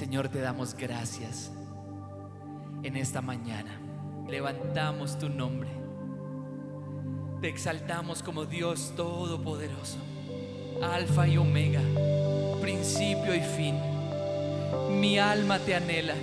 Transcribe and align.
Señor, 0.00 0.30
te 0.30 0.40
damos 0.40 0.74
gracias 0.74 1.50
en 2.82 2.96
esta 2.96 3.20
mañana. 3.20 3.78
Levantamos 4.30 5.18
tu 5.18 5.28
nombre. 5.28 5.68
Te 7.42 7.50
exaltamos 7.50 8.22
como 8.22 8.46
Dios 8.46 8.94
Todopoderoso, 8.96 9.98
Alfa 10.82 11.28
y 11.28 11.36
Omega, 11.36 11.82
principio 12.62 13.34
y 13.34 13.42
fin. 13.42 13.78
Mi 14.98 15.18
alma 15.18 15.58
te 15.58 15.74
anhela, 15.74 16.14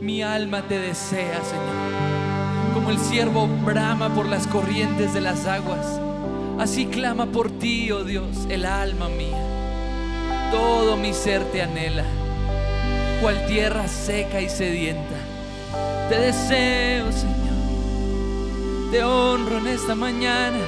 mi 0.00 0.22
alma 0.22 0.62
te 0.62 0.78
desea, 0.78 1.44
Señor. 1.44 2.72
Como 2.72 2.88
el 2.88 2.98
siervo 2.98 3.46
brama 3.46 4.08
por 4.14 4.24
las 4.24 4.46
corrientes 4.46 5.12
de 5.12 5.20
las 5.20 5.44
aguas, 5.44 6.00
así 6.58 6.86
clama 6.86 7.26
por 7.26 7.50
ti, 7.50 7.92
oh 7.92 8.04
Dios, 8.04 8.46
el 8.48 8.64
alma 8.64 9.10
mía. 9.10 10.50
Todo 10.50 10.96
mi 10.96 11.12
ser 11.12 11.44
te 11.52 11.60
anhela, 11.60 12.04
cual 13.24 13.46
tierra 13.46 13.88
seca 13.88 14.38
y 14.38 14.50
sedienta. 14.50 15.16
Te 16.10 16.18
deseo, 16.18 17.10
Señor. 17.10 18.90
Te 18.90 19.02
honro 19.02 19.56
en 19.60 19.66
esta 19.68 19.94
mañana. 19.94 20.58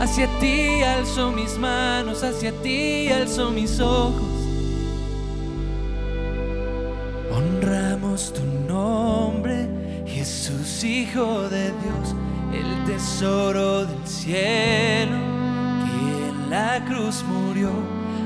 Hacia 0.00 0.26
ti 0.40 0.82
alzo 0.82 1.30
mis 1.30 1.56
manos, 1.58 2.24
hacia 2.24 2.50
ti 2.60 3.08
alzo 3.12 3.52
mis 3.52 3.78
ojos. 3.78 4.32
Honramos 7.30 8.32
tu 8.32 8.42
nombre, 8.66 9.68
Jesús, 10.04 10.82
Hijo 10.82 11.48
de 11.48 11.66
Dios, 11.66 12.16
el 12.52 12.84
tesoro 12.84 13.86
del 13.86 14.08
cielo, 14.08 15.18
que 15.84 16.28
en 16.30 16.50
la 16.50 16.84
cruz 16.84 17.22
murió, 17.22 17.70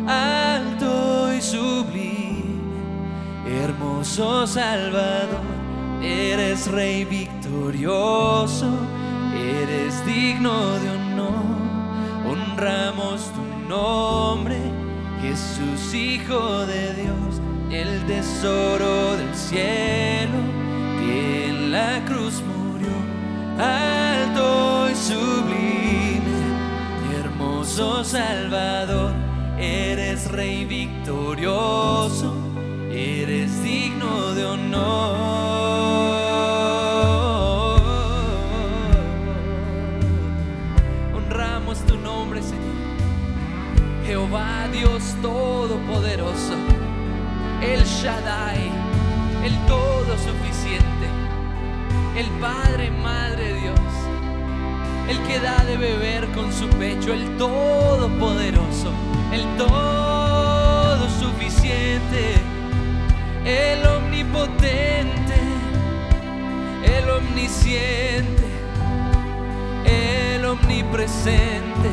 alto 0.06 1.34
y 1.34 1.42
sublime, 1.42 2.25
hermoso 3.46 4.46
Salvador, 4.46 5.40
eres 6.02 6.66
Rey 6.70 7.04
victorioso, 7.04 8.66
eres 9.34 10.04
digno 10.04 10.78
de 10.80 10.90
honor, 10.90 11.56
honramos 12.28 13.30
tu 13.32 13.68
nombre, 13.68 14.58
Jesús, 15.22 15.94
Hijo 15.94 16.66
de 16.66 16.94
Dios, 16.94 17.40
el 17.70 18.04
tesoro 18.06 19.16
del 19.16 19.34
cielo, 19.34 20.38
que 20.98 21.48
en 21.48 21.70
la 21.70 22.04
cruz 22.04 22.42
murió, 22.42 22.88
alto 23.58 24.90
y 24.90 24.94
sublime, 24.94 26.20
hermoso 27.18 28.04
Salvador, 28.04 29.12
eres 29.58 30.30
Rey 30.30 30.64
victorioso, 30.64 32.34
eres 32.96 33.62
digno 33.62 34.32
de 34.32 34.44
honor. 34.46 35.36
Honramos 41.14 41.78
tu 41.80 41.98
nombre, 41.98 42.42
Señor. 42.42 42.64
Jehová 44.06 44.68
Dios 44.72 45.14
Todopoderoso, 45.20 46.54
el 47.60 47.84
Shaddai, 47.84 48.70
el 49.44 49.54
Todo 49.66 50.16
Suficiente, 50.16 51.06
el 52.16 52.26
Padre, 52.40 52.90
Madre 52.90 53.60
Dios, 53.60 53.80
el 55.08 55.18
que 55.26 55.38
da 55.40 55.64
de 55.64 55.76
beber 55.76 56.28
con 56.28 56.50
su 56.50 56.66
pecho, 56.68 57.12
el 57.12 57.36
Todopoderoso, 57.36 58.90
el 59.32 59.44
Todo 59.58 61.08
Suficiente, 61.10 62.45
el 63.46 63.86
Omnipotente, 63.86 65.38
el 66.82 67.08
Omnisciente, 67.10 68.44
el 69.84 70.44
Omnipresente. 70.44 71.90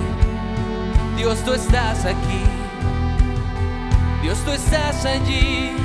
Dios, 1.15 1.43
tú 1.45 1.53
estás 1.53 2.05
aquí. 2.05 2.43
Dios, 4.23 4.39
tú 4.43 4.51
estás 4.51 5.05
allí. 5.05 5.75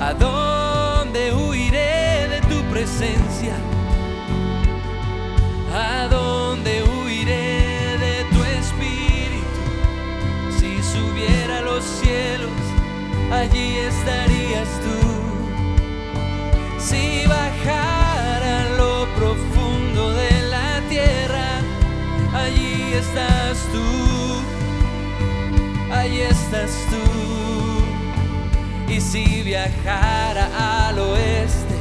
¿A 0.00 0.12
dónde 0.14 1.32
huiré 1.32 2.26
de 2.28 2.40
tu 2.48 2.62
presencia? 2.64 3.54
¿A 5.72 6.08
dónde 6.08 6.82
huiré 6.82 7.98
de 7.98 8.24
tu 8.32 8.42
espíritu? 8.42 9.60
Si 10.58 10.82
subiera 10.82 11.58
a 11.58 11.60
los 11.60 11.84
cielos, 11.84 12.49
allí 13.30 13.76
estarías 13.78 14.68
tú. 14.84 14.98
Si 16.78 17.26
bajara 17.26 18.70
lo 18.76 19.06
profundo 19.14 20.10
de 20.12 20.42
la 20.48 20.80
tierra, 20.88 21.48
allí 22.34 22.94
estás 22.94 23.58
tú, 23.72 24.42
allí 25.94 26.20
estás 26.20 26.70
tú. 26.90 27.20
Y 28.92 29.00
si 29.00 29.42
viajara 29.42 30.88
al 30.88 30.98
oeste 30.98 31.76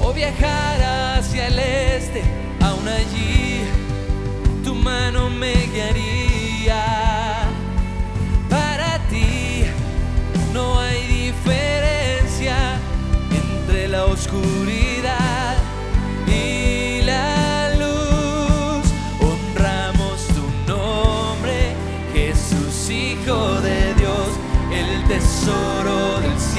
o 0.00 0.12
viajara 0.12 1.16
hacia 1.16 1.48
el 1.48 1.58
este, 1.58 2.22
aún 2.60 2.86
allí 2.86 3.62
tu 4.64 4.74
mano 4.74 5.28
me 5.28 5.52
guiaría. 5.72 6.89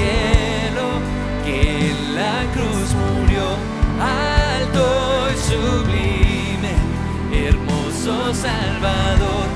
Cielo, 0.02 0.88
que 1.44 1.90
en 1.90 2.14
la 2.14 2.38
cruz 2.54 2.94
murió, 2.94 3.46
alto 4.00 5.28
y 5.32 5.36
sublime, 5.50 6.74
hermoso 7.46 8.34
Salvador, 8.34 9.46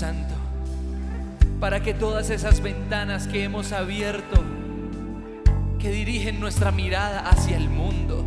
Santo 0.00 0.34
para 1.60 1.82
que 1.82 1.92
todas 1.92 2.30
esas 2.30 2.62
ventanas 2.62 3.26
que 3.26 3.44
hemos 3.44 3.72
abierto, 3.72 4.42
que 5.78 5.90
dirigen 5.90 6.40
nuestra 6.40 6.72
mirada 6.72 7.28
hacia 7.28 7.58
el 7.58 7.68
mundo, 7.68 8.24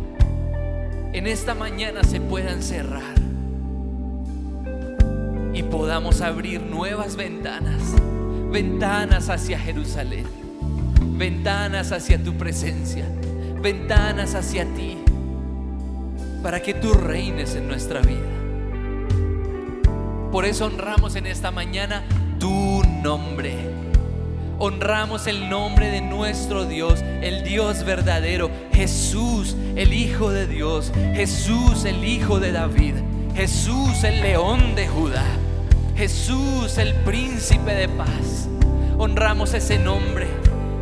en 1.12 1.26
esta 1.26 1.56
mañana 1.56 2.04
se 2.04 2.20
puedan 2.20 2.62
cerrar 2.62 3.16
y 5.52 5.64
podamos 5.64 6.20
abrir 6.20 6.62
nuevas 6.62 7.16
ventanas, 7.16 7.82
ventanas 8.52 9.28
hacia 9.28 9.58
Jerusalén, 9.58 10.26
ventanas 11.18 11.90
hacia 11.90 12.22
tu 12.22 12.34
presencia, 12.34 13.04
ventanas 13.60 14.36
hacia 14.36 14.64
ti, 14.76 14.96
para 16.40 16.62
que 16.62 16.72
tú 16.72 16.94
reines 16.94 17.56
en 17.56 17.66
nuestra 17.66 18.00
vida. 18.00 18.33
Por 20.34 20.46
eso 20.46 20.64
honramos 20.64 21.14
en 21.14 21.26
esta 21.26 21.52
mañana 21.52 22.02
tu 22.40 22.82
nombre. 23.04 23.54
Honramos 24.58 25.28
el 25.28 25.48
nombre 25.48 25.92
de 25.92 26.00
nuestro 26.00 26.64
Dios, 26.64 27.02
el 27.22 27.44
Dios 27.44 27.84
verdadero, 27.84 28.50
Jesús, 28.72 29.54
el 29.76 29.92
Hijo 29.92 30.32
de 30.32 30.48
Dios, 30.48 30.90
Jesús, 31.14 31.84
el 31.84 32.04
Hijo 32.04 32.40
de 32.40 32.50
David, 32.50 32.96
Jesús, 33.36 34.02
el 34.02 34.22
León 34.22 34.74
de 34.74 34.88
Judá, 34.88 35.24
Jesús, 35.94 36.78
el 36.78 36.94
Príncipe 37.04 37.72
de 37.72 37.88
paz. 37.88 38.48
Honramos 38.98 39.54
ese 39.54 39.78
nombre, 39.78 40.26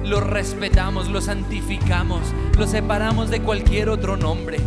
lo 0.03 0.23
respetamos, 0.23 1.11
lo 1.11 1.21
santificamos, 1.21 2.23
lo 2.57 2.67
separamos 2.67 3.29
de 3.29 3.43
cualquier 3.43 3.91
otro 3.91 4.17
nombre. 4.17 4.61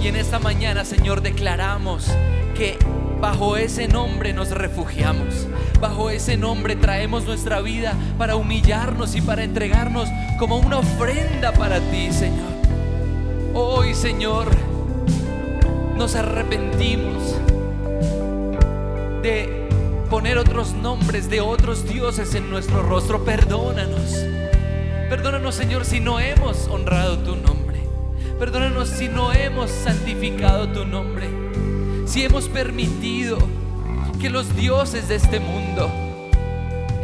Y 0.00 0.06
en 0.06 0.14
esta 0.14 0.38
mañana, 0.38 0.84
Señor, 0.84 1.22
declaramos 1.22 2.06
que 2.54 2.78
bajo 3.20 3.56
ese 3.56 3.86
nombre 3.86 4.32
nos 4.32 4.50
refugiamos. 4.50 5.46
Bajo 5.80 6.10
ese 6.10 6.36
nombre 6.36 6.76
traemos 6.76 7.24
nuestra 7.24 7.60
vida 7.60 7.94
para 8.18 8.36
humillarnos 8.36 9.14
y 9.14 9.20
para 9.20 9.44
entregarnos 9.44 10.08
como 10.38 10.56
una 10.56 10.78
ofrenda 10.78 11.52
para 11.52 11.80
ti, 11.80 12.12
Señor. 12.12 12.50
Hoy, 13.54 13.94
Señor, 13.94 14.48
nos 15.96 16.14
arrepentimos 16.14 17.36
de 19.22 19.68
poner 20.08 20.38
otros 20.38 20.72
nombres 20.72 21.28
de 21.28 21.40
otros 21.40 21.86
dioses 21.86 22.34
en 22.34 22.50
nuestro 22.50 22.82
rostro. 22.82 23.24
Perdónanos. 23.24 24.16
Perdónanos, 25.08 25.54
Señor, 25.54 25.84
si 25.84 26.00
no 26.00 26.20
hemos 26.20 26.68
honrado 26.68 27.18
tu 27.18 27.36
nombre. 27.36 27.80
Perdónanos 28.38 28.88
si 28.88 29.08
no 29.08 29.32
hemos 29.32 29.70
santificado 29.70 30.68
tu 30.68 30.86
nombre. 30.86 31.39
Si 32.10 32.24
hemos 32.24 32.48
permitido 32.48 33.38
que 34.20 34.30
los 34.30 34.56
dioses 34.56 35.06
de 35.06 35.14
este 35.14 35.38
mundo 35.38 35.88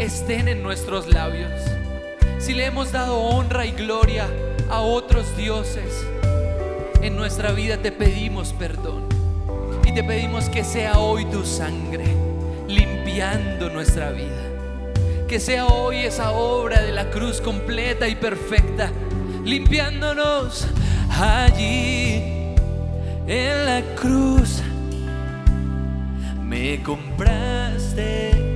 estén 0.01 0.49
en 0.49 0.65
nuestros 0.65 1.07
labios. 1.07 1.53
Si 2.41 2.55
le 2.55 2.67
hemos 2.67 2.91
dado 2.91 3.21
honra 3.21 3.67
y 3.67 3.71
gloria 3.71 4.29
a 4.69 4.81
otros 4.81 5.37
dioses 5.37 6.05
en 7.03 7.15
nuestra 7.15 7.53
vida, 7.53 7.77
te 7.77 7.93
pedimos 7.93 8.53
perdón. 8.53 9.05
Y 9.85 9.95
te 9.95 10.03
pedimos 10.03 10.49
que 10.49 10.65
sea 10.65 10.99
hoy 10.99 11.25
tu 11.27 11.47
sangre 11.47 12.07
limpiando 12.67 13.71
nuestra 13.71 14.11
vida. 14.11 14.43
Que 15.29 15.39
sea 15.39 15.67
hoy 15.67 15.99
esa 15.99 16.33
obra 16.33 16.83
de 16.83 16.91
la 16.91 17.11
cruz 17.11 17.41
completa 17.41 18.09
y 18.09 18.17
perfecta, 18.17 18.91
limpiándonos 19.45 20.67
allí 21.09 22.37
en 23.29 23.65
la 23.67 23.83
cruz 23.95 24.26
compraste 26.87 28.56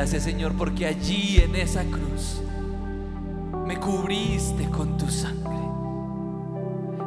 gracias 0.00 0.22
Señor 0.22 0.54
porque 0.56 0.86
allí 0.86 1.42
en 1.42 1.54
esa 1.56 1.84
cruz 1.84 2.40
me 3.66 3.76
cubriste 3.76 4.64
con 4.70 4.96
tu 4.96 5.10
sangre. 5.10 5.60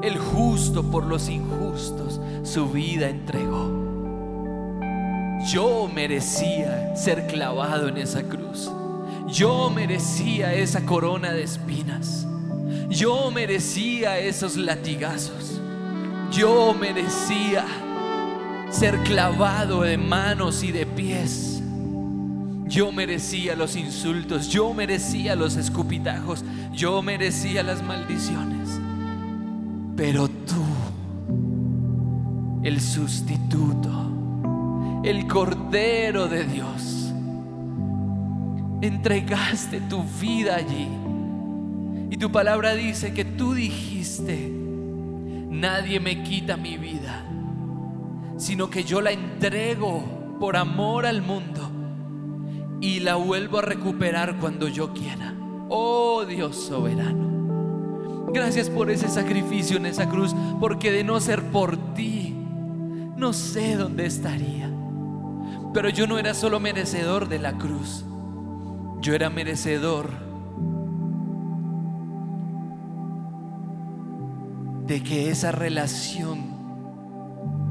El 0.04 0.20
justo 0.20 0.84
por 0.92 1.04
los 1.06 1.28
injustos 1.28 2.22
su 2.44 2.70
vida 2.70 3.10
entregó. 3.10 3.72
Yo 5.52 5.90
merecía 5.92 6.96
ser 6.96 7.26
clavado 7.26 7.88
en 7.88 7.98
esa 7.98 8.22
cruz. 8.22 8.70
Yo 9.28 9.72
merecía 9.72 10.54
esa 10.54 10.86
corona 10.86 11.32
de 11.32 11.42
espinas. 11.42 12.28
Yo 12.90 13.32
merecía 13.32 14.20
esos 14.20 14.56
latigazos. 14.56 15.60
Yo 16.32 16.76
merecía 16.80 17.66
ser 18.70 19.00
clavado 19.00 19.82
de 19.82 19.98
manos 19.98 20.62
y 20.62 20.72
de 20.72 20.86
pies. 20.86 21.53
Yo 22.74 22.92
merecía 22.92 23.56
los 23.56 23.76
insultos, 23.76 24.50
yo 24.50 24.74
merecía 24.74 25.36
los 25.36 25.58
escupitajos, 25.58 26.44
yo 26.74 27.04
merecía 27.04 27.62
las 27.62 27.84
maldiciones. 27.84 28.68
Pero 29.96 30.28
tú, 30.28 30.64
el 32.64 32.82
sustituto, 32.82 35.02
el 35.04 35.28
Cordero 35.28 36.28
de 36.28 36.46
Dios, 36.46 37.14
entregaste 38.82 39.80
tu 39.82 40.04
vida 40.20 40.56
allí 40.56 40.88
y 42.10 42.18
tu 42.18 42.32
palabra 42.32 42.74
dice 42.74 43.14
que 43.14 43.24
tú 43.24 43.54
dijiste, 43.54 44.50
nadie 44.50 46.00
me 46.00 46.24
quita 46.24 46.58
mi 46.58 46.78
vida, 46.78 47.24
sino 48.38 48.72
que 48.72 48.84
yo 48.84 49.00
la 49.00 49.12
entrego 49.12 50.38
por 50.40 50.58
amor 50.58 51.06
al 51.06 51.22
mundo 51.22 51.83
y 52.84 53.00
la 53.00 53.16
vuelvo 53.16 53.60
a 53.60 53.62
recuperar 53.62 54.36
cuando 54.40 54.68
yo 54.68 54.92
quiera. 54.92 55.34
Oh 55.70 56.26
Dios 56.28 56.58
soberano. 56.58 58.28
Gracias 58.34 58.70
por 58.70 58.92
ese 58.92 59.08
sacrificio 59.08 59.78
en 59.78 59.86
esa 59.86 60.10
cruz, 60.10 60.36
porque 60.60 60.92
de 60.92 61.06
no 61.06 61.22
ser 61.22 61.44
por 61.44 61.94
ti, 61.94 62.36
no 63.16 63.32
sé 63.32 63.78
dónde 63.78 64.06
estaría. 64.06 64.70
Pero 65.74 65.88
yo 65.88 66.08
no 66.08 66.20
era 66.20 66.34
solo 66.34 66.60
merecedor 66.60 67.30
de 67.30 67.40
la 67.40 67.54
cruz, 67.54 68.04
yo 69.00 69.14
era 69.14 69.30
merecedor 69.30 70.10
de 74.88 75.02
que 75.02 75.30
esa 75.30 75.54
relación 75.54 76.52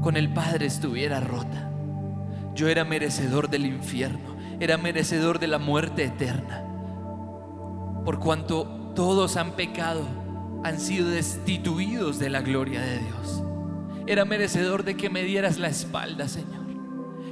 con 0.01 0.17
el 0.17 0.33
Padre 0.33 0.65
estuviera 0.65 1.19
rota. 1.19 1.69
Yo 2.55 2.67
era 2.67 2.83
merecedor 2.83 3.47
del 3.47 3.67
infierno, 3.67 4.32
era 4.59 4.77
merecedor 4.77 5.39
de 5.39 5.47
la 5.47 5.59
muerte 5.59 6.05
eterna. 6.05 6.63
Por 8.05 8.19
cuanto 8.19 8.65
todos 8.95 9.37
han 9.37 9.51
pecado, 9.51 10.05
han 10.63 10.79
sido 10.79 11.09
destituidos 11.09 12.19
de 12.19 12.29
la 12.29 12.41
gloria 12.41 12.81
de 12.81 12.99
Dios. 12.99 13.43
Era 14.07 14.25
merecedor 14.25 14.83
de 14.83 14.95
que 14.95 15.09
me 15.09 15.23
dieras 15.23 15.59
la 15.59 15.69
espalda, 15.69 16.27
Señor. 16.27 16.63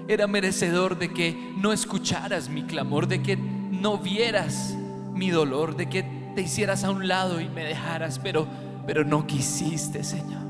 Era 0.08 0.28
merecedor 0.28 0.98
de 0.98 1.14
que 1.14 1.54
no 1.58 1.74
escucharas 1.74 2.50
mi 2.50 2.64
clamor, 2.64 3.08
de 3.08 3.22
que 3.22 3.38
no 3.38 3.98
vieras 3.98 4.76
mi 5.14 5.30
dolor, 5.30 5.76
de 5.76 5.90
que 5.90 6.04
te 6.36 6.42
hicieras 6.42 6.84
a 6.84 6.92
un 6.92 7.08
lado 7.08 7.40
y 7.42 7.50
me 7.50 7.64
dejaras, 7.64 8.20
pero 8.20 8.48
pero 8.86 9.04
no 9.04 9.28
quisiste, 9.28 10.04
Señor. 10.04 10.42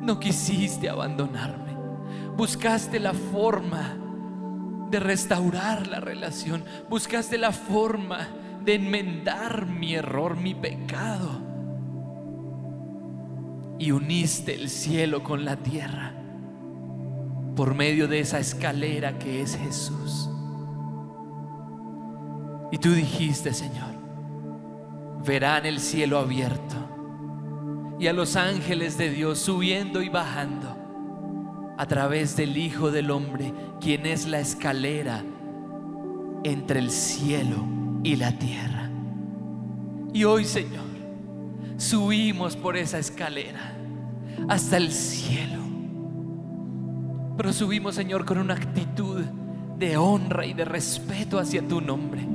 No 0.00 0.18
quisiste 0.18 0.88
abandonarme. 0.88 1.76
Buscaste 2.36 2.98
la 2.98 3.12
forma 3.12 3.96
de 4.90 5.00
restaurar 5.00 5.86
la 5.86 6.00
relación. 6.00 6.64
Buscaste 6.88 7.38
la 7.38 7.52
forma 7.52 8.28
de 8.64 8.74
enmendar 8.74 9.66
mi 9.66 9.94
error, 9.94 10.36
mi 10.36 10.54
pecado. 10.54 11.40
Y 13.78 13.90
uniste 13.90 14.54
el 14.54 14.70
cielo 14.70 15.22
con 15.22 15.44
la 15.44 15.56
tierra 15.56 16.14
por 17.54 17.74
medio 17.74 18.08
de 18.08 18.20
esa 18.20 18.38
escalera 18.38 19.18
que 19.18 19.42
es 19.42 19.56
Jesús. 19.56 20.28
Y 22.72 22.78
tú 22.78 22.92
dijiste, 22.92 23.52
Señor, 23.52 23.94
verán 25.24 25.66
el 25.66 25.80
cielo 25.80 26.18
abierto 26.18 26.76
y 27.98 28.06
a 28.08 28.12
los 28.12 28.36
ángeles 28.36 28.98
de 28.98 29.10
Dios 29.10 29.38
subiendo 29.38 30.02
y 30.02 30.08
bajando 30.08 30.85
a 31.76 31.86
través 31.86 32.36
del 32.36 32.56
Hijo 32.56 32.90
del 32.90 33.10
Hombre, 33.10 33.52
quien 33.80 34.06
es 34.06 34.26
la 34.26 34.40
escalera 34.40 35.22
entre 36.44 36.80
el 36.80 36.90
cielo 36.90 37.66
y 38.02 38.16
la 38.16 38.32
tierra. 38.32 38.90
Y 40.12 40.24
hoy, 40.24 40.44
Señor, 40.44 40.86
subimos 41.76 42.56
por 42.56 42.76
esa 42.76 42.98
escalera 42.98 43.74
hasta 44.48 44.76
el 44.76 44.90
cielo. 44.92 45.60
Pero 47.36 47.52
subimos, 47.52 47.94
Señor, 47.94 48.24
con 48.24 48.38
una 48.38 48.54
actitud 48.54 49.22
de 49.78 49.96
honra 49.96 50.46
y 50.46 50.54
de 50.54 50.64
respeto 50.64 51.38
hacia 51.38 51.66
tu 51.66 51.80
nombre, 51.80 52.26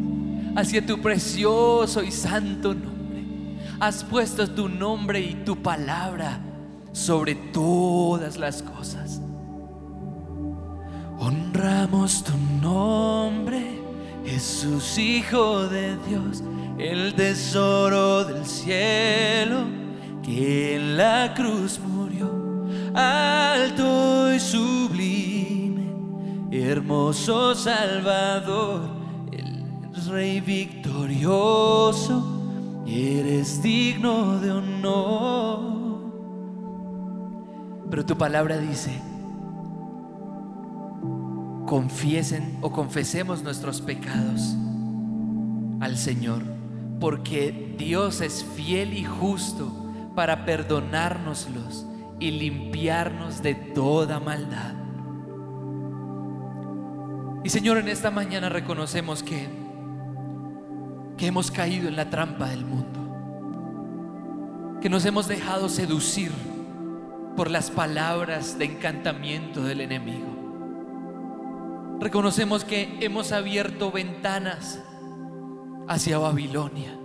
hacia 0.55 0.85
tu 0.85 1.01
precioso 1.01 2.03
y 2.03 2.11
santo 2.11 2.73
nombre. 2.73 3.57
Has 3.79 4.03
puesto 4.03 4.47
tu 4.47 4.69
nombre 4.69 5.19
y 5.19 5.33
tu 5.43 5.57
palabra 5.57 6.39
sobre 6.91 7.33
todas 7.33 8.37
las 8.37 8.61
cosas. 8.61 9.21
Honramos 11.23 12.23
tu 12.23 12.33
nombre, 12.63 13.79
Jesús 14.25 14.97
Hijo 14.97 15.67
de 15.67 15.95
Dios, 16.07 16.41
el 16.79 17.13
tesoro 17.13 18.25
del 18.25 18.43
cielo, 18.43 19.65
que 20.23 20.77
en 20.77 20.97
la 20.97 21.31
cruz 21.35 21.79
murió, 21.79 22.27
alto 22.95 24.33
y 24.33 24.39
sublime, 24.39 25.93
hermoso 26.49 27.53
Salvador, 27.53 28.81
el 29.31 29.63
Rey 30.07 30.41
victorioso, 30.41 32.23
eres 32.87 33.61
digno 33.61 34.39
de 34.39 34.51
honor. 34.53 35.61
Pero 37.91 38.05
tu 38.07 38.17
palabra 38.17 38.57
dice, 38.57 39.10
confiesen 41.71 42.59
o 42.59 42.69
confesemos 42.73 43.43
nuestros 43.43 43.79
pecados 43.79 44.57
al 45.79 45.95
Señor, 45.95 46.41
porque 46.99 47.77
Dios 47.77 48.19
es 48.19 48.43
fiel 48.43 48.93
y 48.93 49.05
justo 49.05 49.71
para 50.13 50.43
perdonárnoslos 50.43 51.85
y 52.19 52.31
limpiarnos 52.31 53.41
de 53.41 53.55
toda 53.55 54.19
maldad. 54.19 54.73
Y 57.45 57.49
Señor, 57.49 57.77
en 57.77 57.87
esta 57.87 58.11
mañana 58.11 58.49
reconocemos 58.49 59.23
que, 59.23 59.47
que 61.15 61.27
hemos 61.27 61.51
caído 61.51 61.87
en 61.87 61.95
la 61.95 62.09
trampa 62.09 62.49
del 62.49 62.65
mundo, 62.65 62.99
que 64.81 64.89
nos 64.89 65.05
hemos 65.05 65.29
dejado 65.29 65.69
seducir 65.69 66.33
por 67.37 67.49
las 67.49 67.71
palabras 67.71 68.59
de 68.59 68.65
encantamiento 68.65 69.63
del 69.63 69.79
enemigo. 69.79 70.40
Reconocemos 72.01 72.65
que 72.65 72.97
hemos 73.01 73.31
abierto 73.31 73.91
ventanas 73.91 74.79
hacia 75.87 76.17
Babilonia, 76.17 76.97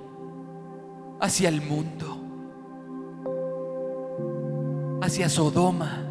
hacia 1.20 1.50
el 1.50 1.60
mundo, 1.60 2.18
hacia 5.02 5.28
Sodoma. 5.28 6.02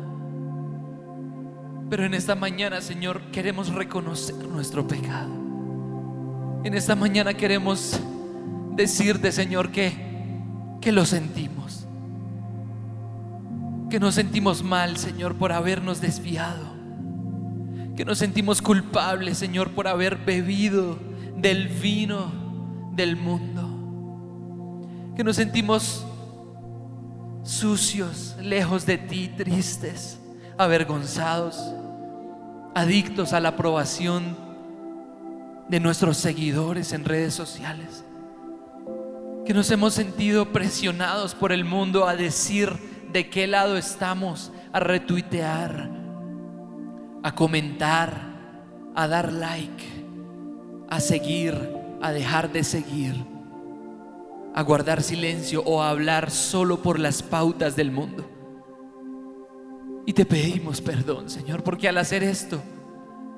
Pero 1.90 2.06
en 2.06 2.14
esta 2.14 2.36
mañana, 2.36 2.80
Señor, 2.80 3.22
queremos 3.32 3.74
reconocer 3.74 4.36
nuestro 4.36 4.88
pecado. 4.88 5.34
En 6.64 6.76
esta 6.76 6.96
mañana 6.96 7.34
queremos 7.34 8.00
decirte, 8.76 9.32
Señor, 9.32 9.72
que, 9.72 9.94
que 10.80 10.92
lo 10.92 11.06
sentimos. 11.06 11.88
Que 13.90 14.00
nos 14.00 14.14
sentimos 14.14 14.62
mal, 14.62 14.98
Señor, 14.98 15.34
por 15.34 15.54
habernos 15.54 16.02
desviado 16.02 16.75
que 17.96 18.06
nos 18.06 18.18
sentimos 18.18 18.62
culpables, 18.62 19.38
Señor, 19.38 19.72
por 19.72 19.88
haber 19.88 20.18
bebido 20.18 21.00
del 21.38 21.68
vino 21.70 22.92
del 22.94 23.16
mundo. 23.16 25.14
Que 25.16 25.24
nos 25.24 25.38
sentimos 25.38 26.06
sucios, 27.44 28.36
lejos 28.42 28.86
de 28.86 28.98
ti, 28.98 29.32
tristes, 29.38 30.20
avergonzados, 30.58 31.58
adictos 32.74 33.32
a 33.32 33.40
la 33.40 33.50
aprobación 33.50 34.36
de 35.70 35.80
nuestros 35.80 36.18
seguidores 36.18 36.92
en 36.92 37.06
redes 37.06 37.34
sociales. 37.34 38.04
Que 39.46 39.54
nos 39.54 39.72
hemos 39.72 39.94
sentido 39.94 40.52
presionados 40.52 41.34
por 41.34 41.52
el 41.52 41.64
mundo 41.64 42.08
a 42.08 42.16
decir 42.16 42.70
de 43.14 43.30
qué 43.30 43.48
lado 43.48 43.78
estamos, 43.78 44.52
a 44.74 44.80
retuitear, 44.80 45.90
a 47.26 47.34
comentar, 47.34 48.22
a 48.94 49.08
dar 49.08 49.34
like, 49.34 49.84
a 50.88 51.00
seguir, 51.00 51.56
a 52.00 52.12
dejar 52.12 52.52
de 52.52 52.64
seguir, 52.64 53.16
a 54.54 54.62
guardar 54.62 55.02
silencio 55.02 55.64
o 55.66 55.82
a 55.82 55.90
hablar 55.90 56.30
solo 56.30 56.84
por 56.84 57.00
las 57.00 57.24
pautas 57.24 57.76
del 57.76 57.92
mundo. 57.92 58.30
Y 60.06 60.14
te 60.14 60.24
pedimos 60.24 60.82
perdón, 60.82 61.28
Señor, 61.28 61.64
porque 61.64 61.90
al 61.90 61.98
hacer 61.98 62.22
esto 62.22 62.62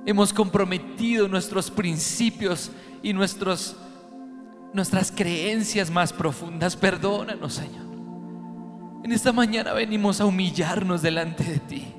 hemos 0.06 0.34
comprometido 0.34 1.30
nuestros 1.30 1.72
principios 1.72 2.72
y 3.02 3.14
nuestros, 3.14 3.78
nuestras 4.74 5.14
creencias 5.14 5.90
más 5.90 6.12
profundas. 6.12 6.76
Perdónanos, 6.76 7.54
Señor. 7.54 7.86
En 9.06 9.14
esta 9.14 9.32
mañana 9.32 9.72
venimos 9.72 10.20
a 10.20 10.26
humillarnos 10.26 11.02
delante 11.02 11.46
de 11.46 11.60
ti. 11.60 11.97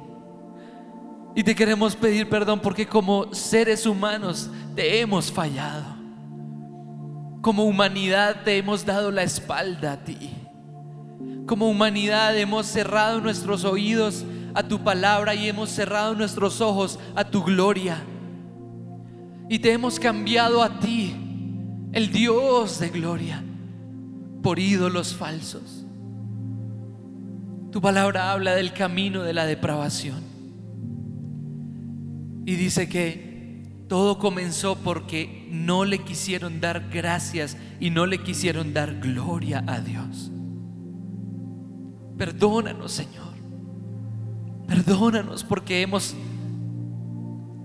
Y 1.39 1.45
te 1.45 1.55
queremos 1.55 1.95
pedir 1.95 2.29
perdón 2.29 2.59
porque 2.59 2.85
como 2.85 3.33
seres 3.33 3.87
humanos 3.87 4.51
te 4.75 4.99
hemos 4.99 5.31
fallado. 5.31 5.85
Como 7.43 7.63
humanidad 7.63 8.43
te 8.43 8.57
hemos 8.57 8.85
dado 8.85 9.13
la 9.13 9.23
espalda 9.23 9.93
a 9.93 9.97
ti. 10.03 10.33
Como 11.47 11.69
humanidad 11.69 12.37
hemos 12.37 12.67
cerrado 12.67 13.21
nuestros 13.21 13.63
oídos 13.63 14.25
a 14.53 14.65
tu 14.65 14.83
palabra 14.83 15.37
y 15.37 15.49
hemos 15.49 15.71
cerrado 15.71 16.17
nuestros 16.17 16.61
ojos 16.61 16.99
a 17.15 17.23
tu 17.23 17.45
gloria. 17.45 18.03
Y 19.49 19.61
te 19.61 19.71
hemos 19.71 20.01
cambiado 20.01 20.61
a 20.61 20.81
ti, 20.81 21.15
el 21.93 22.11
Dios 22.11 22.81
de 22.81 22.89
gloria, 22.89 23.45
por 24.43 24.59
ídolos 24.59 25.15
falsos. 25.15 25.87
Tu 27.71 27.81
palabra 27.81 28.33
habla 28.33 28.57
del 28.57 28.73
camino 28.73 29.23
de 29.23 29.35
la 29.35 29.47
depravación. 29.47 30.28
Y 32.49 32.57
dice 32.57 32.89
que 32.89 33.85
todo 33.89 34.19
comenzó 34.19 34.77
porque 34.77 35.47
no 35.51 35.85
le 35.85 35.99
quisieron 35.99 36.63
dar 36.63 36.89
gracias 36.89 37.59
y 37.79 37.91
no 37.91 38.07
le 38.07 38.23
quisieron 38.23 38.73
dar 38.73 39.01
gloria 39.01 39.63
a 39.67 39.81
Dios. 39.81 40.31
Perdónanos, 42.17 42.93
Señor. 42.93 43.35
Perdónanos 44.67 45.45
porque 45.45 45.83
hemos 45.83 46.17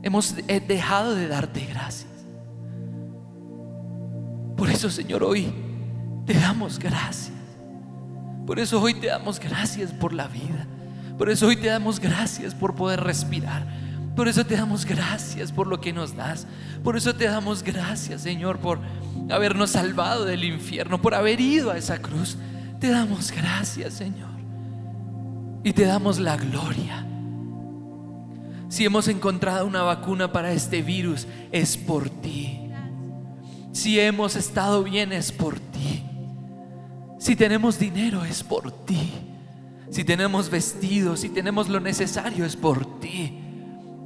hemos 0.02 0.36
dejado 0.68 1.16
de 1.16 1.30
darte 1.30 1.66
gracias. 1.66 2.12
Por 4.58 4.70
eso, 4.70 4.90
Señor, 4.90 5.24
hoy 5.24 5.48
te 6.26 6.34
damos 6.34 6.78
gracias. 6.78 7.32
Por 8.46 8.60
eso 8.60 8.82
hoy 8.82 8.96
te 8.96 9.08
damos 9.08 9.40
gracias 9.40 9.94
por 9.94 10.12
la 10.12 10.28
vida. 10.28 10.68
Por 11.18 11.30
eso 11.30 11.48
hoy 11.48 11.56
te 11.56 11.68
damos 11.68 12.02
gracias 12.02 12.54
por 12.54 12.76
poder 12.76 13.00
respirar. 13.00 13.82
Por 14.16 14.28
eso 14.28 14.46
te 14.46 14.56
damos 14.56 14.86
gracias 14.86 15.52
por 15.52 15.68
lo 15.68 15.82
que 15.82 15.92
nos 15.92 16.16
das. 16.16 16.46
Por 16.84 16.96
eso 16.96 17.16
te 17.16 17.26
damos 17.26 17.64
gracias, 17.64 18.22
Señor, 18.22 18.60
por 18.60 18.80
habernos 19.30 19.72
salvado 19.72 20.26
del 20.26 20.44
infierno, 20.44 21.02
por 21.02 21.16
haber 21.16 21.42
ido 21.42 21.72
a 21.72 21.78
esa 21.78 22.00
cruz. 22.02 22.38
Te 22.80 22.90
damos 22.90 23.32
gracias, 23.32 23.94
Señor. 23.94 24.30
Y 25.64 25.74
te 25.74 25.86
damos 25.86 26.20
la 26.20 26.38
gloria. 26.38 27.06
Si 28.70 28.86
hemos 28.86 29.08
encontrado 29.08 29.66
una 29.66 29.84
vacuna 29.84 30.32
para 30.32 30.52
este 30.52 30.82
virus, 30.82 31.28
es 31.52 31.78
por 31.78 32.10
ti. 32.10 32.60
Si 33.72 34.00
hemos 34.00 34.36
estado 34.36 34.84
bien, 34.84 35.12
es 35.12 35.32
por 35.32 35.60
ti. 35.60 36.04
Si 37.18 37.36
tenemos 37.36 37.80
dinero, 37.80 38.26
es 38.26 38.44
por 38.44 38.72
ti. 38.72 39.12
Si 39.90 40.04
tenemos 40.04 40.50
vestidos, 40.50 41.22
si 41.22 41.30
tenemos 41.30 41.70
lo 41.70 41.80
necesario, 41.80 42.46
es 42.46 42.56
por 42.56 43.00
ti. 43.00 43.43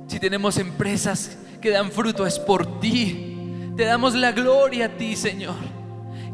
Si 0.07 0.19
tenemos 0.19 0.57
empresas 0.57 1.37
que 1.61 1.69
dan 1.69 1.91
fruto 1.91 2.25
es 2.25 2.39
por 2.39 2.79
ti. 2.79 3.35
Te 3.75 3.83
damos 3.85 4.15
la 4.15 4.31
gloria 4.31 4.85
a 4.85 4.97
ti, 4.97 5.15
Señor. 5.15 5.55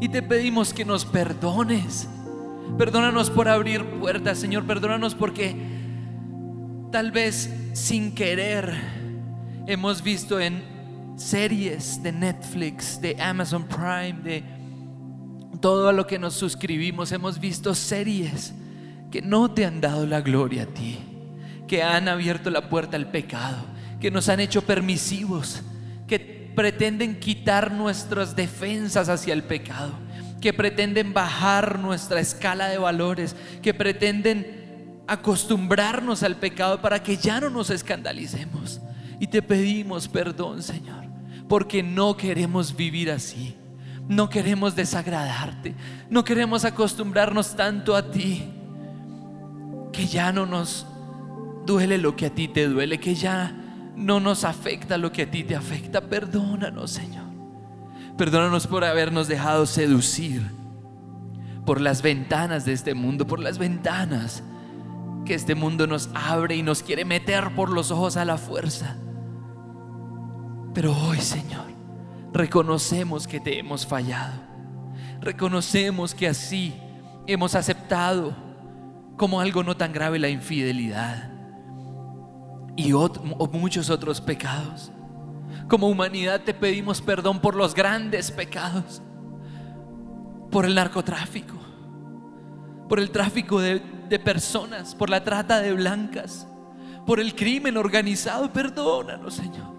Y 0.00 0.08
te 0.08 0.22
pedimos 0.22 0.72
que 0.72 0.84
nos 0.84 1.04
perdones. 1.04 2.08
Perdónanos 2.78 3.30
por 3.30 3.48
abrir 3.48 3.84
puertas, 3.84 4.38
Señor. 4.38 4.64
Perdónanos 4.64 5.14
porque 5.14 5.56
tal 6.90 7.10
vez 7.10 7.52
sin 7.72 8.14
querer 8.14 8.72
hemos 9.66 10.02
visto 10.02 10.40
en 10.40 10.62
series 11.16 12.02
de 12.02 12.12
Netflix, 12.12 13.00
de 13.00 13.20
Amazon 13.20 13.64
Prime, 13.64 14.20
de 14.22 14.44
todo 15.60 15.88
a 15.88 15.92
lo 15.92 16.06
que 16.06 16.18
nos 16.18 16.34
suscribimos, 16.34 17.12
hemos 17.12 17.38
visto 17.38 17.74
series 17.74 18.52
que 19.10 19.22
no 19.22 19.50
te 19.50 19.64
han 19.64 19.80
dado 19.80 20.06
la 20.06 20.20
gloria 20.20 20.64
a 20.64 20.66
ti, 20.66 20.98
que 21.66 21.82
han 21.82 22.08
abierto 22.08 22.50
la 22.50 22.68
puerta 22.68 22.96
al 22.96 23.10
pecado, 23.10 23.64
que 24.00 24.10
nos 24.10 24.28
han 24.28 24.40
hecho 24.40 24.62
permisivos, 24.62 25.62
que 26.06 26.52
pretenden 26.54 27.18
quitar 27.18 27.72
nuestras 27.72 28.36
defensas 28.36 29.08
hacia 29.08 29.34
el 29.34 29.42
pecado, 29.42 29.92
que 30.40 30.52
pretenden 30.52 31.14
bajar 31.14 31.78
nuestra 31.78 32.20
escala 32.20 32.68
de 32.68 32.78
valores, 32.78 33.34
que 33.62 33.74
pretenden 33.74 35.02
acostumbrarnos 35.06 36.22
al 36.22 36.36
pecado 36.36 36.80
para 36.80 37.02
que 37.02 37.16
ya 37.16 37.40
no 37.40 37.50
nos 37.50 37.70
escandalicemos. 37.70 38.80
Y 39.20 39.26
te 39.26 39.42
pedimos 39.42 40.08
perdón, 40.08 40.62
Señor, 40.62 41.04
porque 41.48 41.82
no 41.82 42.16
queremos 42.16 42.76
vivir 42.76 43.10
así. 43.10 43.56
No 44.08 44.28
queremos 44.28 44.76
desagradarte. 44.76 45.74
No 46.10 46.24
queremos 46.24 46.64
acostumbrarnos 46.64 47.56
tanto 47.56 47.96
a 47.96 48.10
ti 48.10 48.44
que 49.92 50.06
ya 50.06 50.30
no 50.32 50.44
nos 50.44 50.86
duele 51.64 51.98
lo 51.98 52.16
que 52.16 52.26
a 52.26 52.30
ti 52.30 52.48
te 52.48 52.68
duele, 52.68 52.98
que 52.98 53.14
ya 53.14 53.52
no 53.96 54.20
nos 54.20 54.44
afecta 54.44 54.98
lo 54.98 55.12
que 55.12 55.22
a 55.22 55.30
ti 55.30 55.44
te 55.44 55.56
afecta. 55.56 56.00
Perdónanos, 56.02 56.90
Señor. 56.90 57.24
Perdónanos 58.16 58.66
por 58.66 58.84
habernos 58.84 59.28
dejado 59.28 59.66
seducir 59.66 60.42
por 61.66 61.80
las 61.80 62.02
ventanas 62.02 62.64
de 62.64 62.72
este 62.72 62.94
mundo, 62.94 63.26
por 63.26 63.40
las 63.40 63.58
ventanas 63.58 64.42
que 65.24 65.34
este 65.34 65.54
mundo 65.54 65.86
nos 65.86 66.10
abre 66.14 66.56
y 66.56 66.62
nos 66.62 66.82
quiere 66.82 67.04
meter 67.04 67.54
por 67.54 67.70
los 67.70 67.90
ojos 67.90 68.16
a 68.16 68.24
la 68.24 68.36
fuerza. 68.36 68.96
Pero 70.74 70.94
hoy, 70.94 71.18
Señor, 71.18 71.64
reconocemos 72.32 73.26
que 73.26 73.40
te 73.40 73.58
hemos 73.58 73.86
fallado. 73.86 74.34
Reconocemos 75.20 76.14
que 76.14 76.28
así 76.28 76.74
hemos 77.26 77.54
aceptado 77.54 78.36
como 79.16 79.40
algo 79.40 79.62
no 79.62 79.76
tan 79.76 79.92
grave 79.92 80.18
la 80.18 80.28
infidelidad 80.28 81.33
y 82.76 82.92
muchos 83.52 83.90
otros 83.90 84.20
pecados. 84.20 84.90
Como 85.68 85.88
humanidad 85.88 86.42
te 86.42 86.54
pedimos 86.54 87.00
perdón 87.00 87.40
por 87.40 87.54
los 87.54 87.74
grandes 87.74 88.30
pecados, 88.30 89.02
por 90.50 90.66
el 90.66 90.74
narcotráfico, 90.74 91.54
por 92.88 93.00
el 93.00 93.10
tráfico 93.10 93.60
de, 93.60 93.80
de 94.08 94.18
personas, 94.18 94.94
por 94.94 95.08
la 95.08 95.24
trata 95.24 95.60
de 95.60 95.72
blancas, 95.72 96.46
por 97.06 97.20
el 97.20 97.34
crimen 97.34 97.76
organizado. 97.76 98.52
Perdónanos, 98.52 99.34
Señor. 99.34 99.74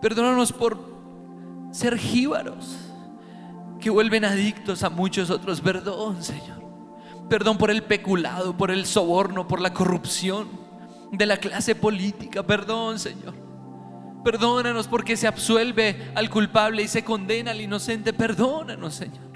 Perdónanos 0.00 0.52
por 0.52 0.78
ser 1.72 1.98
jíbaros 1.98 2.76
que 3.80 3.90
vuelven 3.90 4.24
adictos 4.24 4.82
a 4.82 4.90
muchos 4.90 5.30
otros. 5.30 5.60
Perdón, 5.60 6.22
Señor. 6.22 6.62
Perdón 7.28 7.58
por 7.58 7.70
el 7.70 7.82
peculado, 7.82 8.56
por 8.56 8.70
el 8.70 8.86
soborno, 8.86 9.48
por 9.48 9.60
la 9.60 9.72
corrupción 9.72 10.63
de 11.12 11.26
la 11.26 11.36
clase 11.36 11.74
política. 11.74 12.42
Perdón, 12.42 12.98
Señor. 12.98 13.34
Perdónanos 14.24 14.88
porque 14.88 15.16
se 15.16 15.26
absuelve 15.26 16.10
al 16.14 16.30
culpable 16.30 16.82
y 16.82 16.88
se 16.88 17.04
condena 17.04 17.50
al 17.50 17.60
inocente. 17.60 18.12
Perdónanos, 18.12 18.94
Señor. 18.94 19.32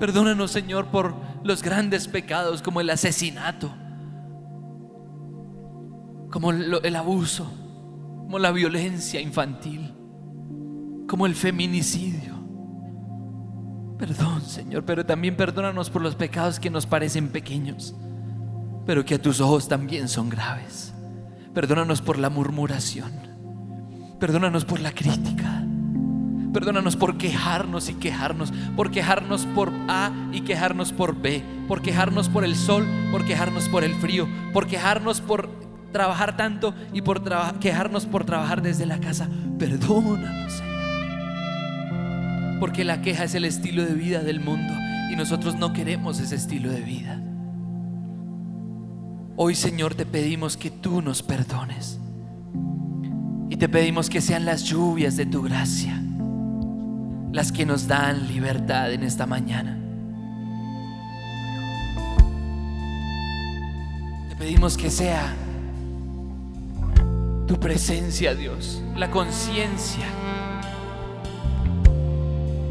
Perdónanos, 0.00 0.50
Señor, 0.50 0.86
por 0.86 1.14
los 1.42 1.62
grandes 1.62 2.08
pecados 2.08 2.62
como 2.62 2.80
el 2.80 2.90
asesinato, 2.90 3.72
como 6.30 6.50
el 6.50 6.96
abuso, 6.96 7.44
como 8.24 8.38
la 8.38 8.50
violencia 8.50 9.20
infantil 9.20 9.94
como 11.06 11.26
el 11.26 11.34
feminicidio. 11.34 12.34
Perdón, 13.98 14.42
Señor, 14.42 14.84
pero 14.84 15.06
también 15.06 15.36
perdónanos 15.36 15.90
por 15.90 16.02
los 16.02 16.16
pecados 16.16 16.58
que 16.58 16.70
nos 16.70 16.86
parecen 16.86 17.28
pequeños, 17.28 17.94
pero 18.86 19.04
que 19.04 19.14
a 19.14 19.22
tus 19.22 19.40
ojos 19.40 19.68
también 19.68 20.08
son 20.08 20.28
graves. 20.28 20.92
Perdónanos 21.52 22.02
por 22.02 22.18
la 22.18 22.30
murmuración. 22.30 23.12
Perdónanos 24.18 24.64
por 24.64 24.80
la 24.80 24.92
crítica. 24.92 25.64
Perdónanos 26.52 26.96
por 26.96 27.18
quejarnos 27.18 27.88
y 27.88 27.94
quejarnos, 27.94 28.52
por 28.76 28.90
quejarnos 28.90 29.46
por 29.46 29.72
A 29.88 30.12
y 30.32 30.42
quejarnos 30.42 30.92
por 30.92 31.20
B, 31.20 31.42
por 31.66 31.82
quejarnos 31.82 32.28
por 32.28 32.44
el 32.44 32.54
sol, 32.54 32.86
por 33.10 33.24
quejarnos 33.24 33.68
por 33.68 33.82
el 33.82 33.94
frío, 33.96 34.28
por 34.52 34.66
quejarnos 34.66 35.20
por 35.20 35.50
trabajar 35.92 36.36
tanto 36.36 36.74
y 36.92 37.02
por 37.02 37.22
quejarnos 37.58 38.06
por 38.06 38.24
trabajar 38.24 38.62
desde 38.62 38.86
la 38.86 39.00
casa. 39.00 39.28
Perdónanos, 39.58 40.52
Señor 40.52 40.74
porque 42.64 42.84
la 42.84 43.02
queja 43.02 43.24
es 43.24 43.34
el 43.34 43.44
estilo 43.44 43.84
de 43.84 43.92
vida 43.94 44.20
del 44.22 44.40
mundo 44.40 44.72
y 45.10 45.16
nosotros 45.16 45.56
no 45.56 45.72
queremos 45.72 46.18
ese 46.20 46.36
estilo 46.36 46.70
de 46.70 46.80
vida. 46.80 47.20
Hoy 49.36 49.54
Señor 49.54 49.94
te 49.94 50.06
pedimos 50.06 50.56
que 50.56 50.70
tú 50.70 51.02
nos 51.02 51.22
perdones 51.22 51.98
y 53.50 53.56
te 53.56 53.68
pedimos 53.68 54.08
que 54.08 54.20
sean 54.20 54.44
las 54.44 54.62
lluvias 54.64 55.16
de 55.16 55.26
tu 55.26 55.42
gracia 55.42 56.00
las 57.34 57.50
que 57.50 57.66
nos 57.66 57.88
dan 57.88 58.28
libertad 58.28 58.92
en 58.92 59.02
esta 59.02 59.26
mañana. 59.26 59.76
Te 64.28 64.36
pedimos 64.36 64.76
que 64.76 64.88
sea 64.88 65.34
tu 67.48 67.58
presencia, 67.58 68.36
Dios, 68.36 68.80
la 68.94 69.10
conciencia 69.10 70.06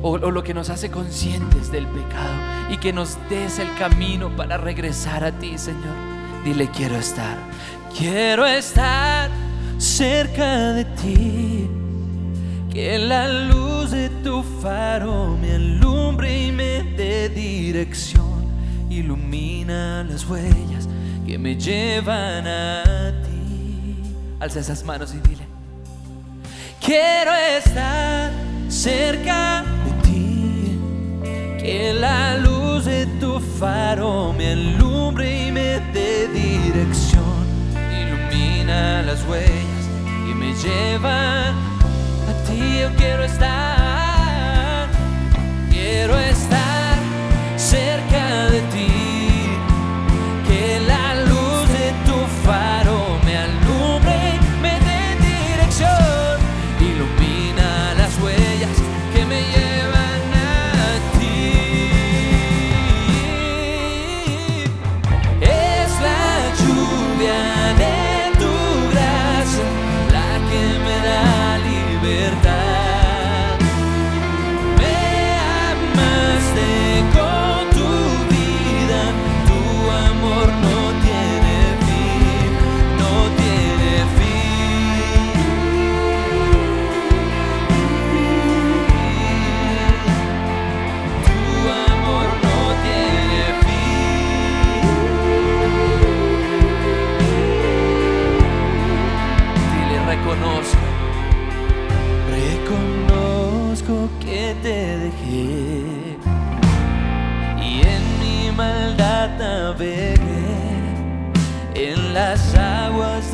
o, 0.02 0.18
lo 0.18 0.44
que 0.44 0.54
nos 0.54 0.70
hace 0.70 0.90
conscientes 0.90 1.70
del 1.70 1.86
pecado 1.88 2.34
y 2.70 2.78
que 2.78 2.94
nos 2.94 3.18
des 3.30 3.60
el 3.60 3.74
camino 3.76 4.34
para 4.38 4.58
regresar 4.58 5.26
a 5.26 5.34
ti, 5.34 5.58
Señor. 5.58 6.13
Dile, 6.44 6.70
quiero 6.70 6.98
estar, 6.98 7.38
quiero 7.98 8.46
estar 8.46 9.30
cerca 9.78 10.74
de 10.74 10.86
ti. 10.86 11.70
Que 12.72 12.98
la 12.98 13.28
luz 13.28 13.92
de 13.92 14.10
tu 14.24 14.44
faro 14.62 15.38
me 15.40 15.54
alumbre 15.54 16.48
y 16.48 16.52
me 16.52 16.84
dé 16.98 17.30
dirección. 17.30 18.46
Ilumina 18.90 20.04
las 20.04 20.26
huellas 20.26 20.90
que 21.26 21.38
me 21.38 21.56
llevan 21.56 22.48
a 22.48 23.14
ti. 23.24 23.96
Alza 24.40 24.60
esas 24.60 24.84
manos 24.84 25.14
y 25.14 25.20
dile, 25.28 25.46
quiero 26.82 27.34
estar 27.34 28.32
cerca 28.68 29.64
que 31.64 31.94
la 31.94 32.38
luz 32.38 32.44
de 32.48 32.53
faro 33.60 34.34
me 34.34 34.52
alumbre 34.52 35.48
y 35.48 35.52
me 35.52 35.80
dé 35.94 36.28
dirección. 36.28 37.46
Ilumina 37.74 39.02
las 39.04 39.24
huellas 39.28 39.86
y 40.30 40.34
me 40.34 40.54
llevan 40.54 41.56
a 42.30 42.34
ti. 42.48 42.80
Yo 42.82 42.96
quiero 42.96 43.24
estar, 43.24 44.88
quiero 45.72 46.18
estar 46.18 46.53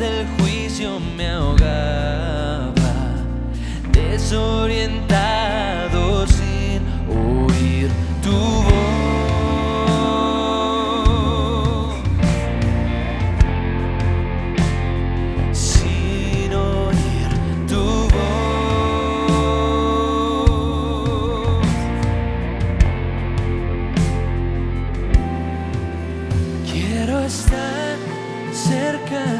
del 0.00 0.26
juicio 0.38 0.98
me 1.16 1.28
ahogaba, 1.28 2.72
desorientado 3.92 6.26
sin 6.26 6.82
oír 7.08 7.88
tu 8.22 8.30
voz. 8.30 8.70
Sin 15.52 16.52
oír 16.54 17.28
tu 17.68 17.84
voz. 18.14 18.20
Quiero 26.70 27.20
estar 27.20 27.96
cerca 28.52 29.39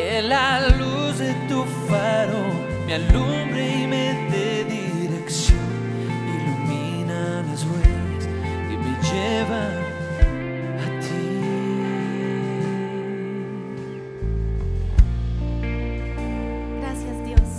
que 0.00 0.22
la 0.22 0.68
luz 0.78 1.18
de 1.18 1.34
tu 1.48 1.62
faro 1.88 2.42
me 2.86 2.94
alumbre 2.94 3.82
y 3.82 3.86
me 3.86 4.06
dé 4.30 4.64
dirección, 4.64 5.58
ilumina 6.36 7.42
las 7.48 7.64
huellas 7.64 8.24
que 8.68 8.76
me 8.84 8.92
llevan 9.08 9.76
a 10.84 10.86
ti. 11.04 11.26
Gracias 16.80 17.16
Dios. 17.26 17.50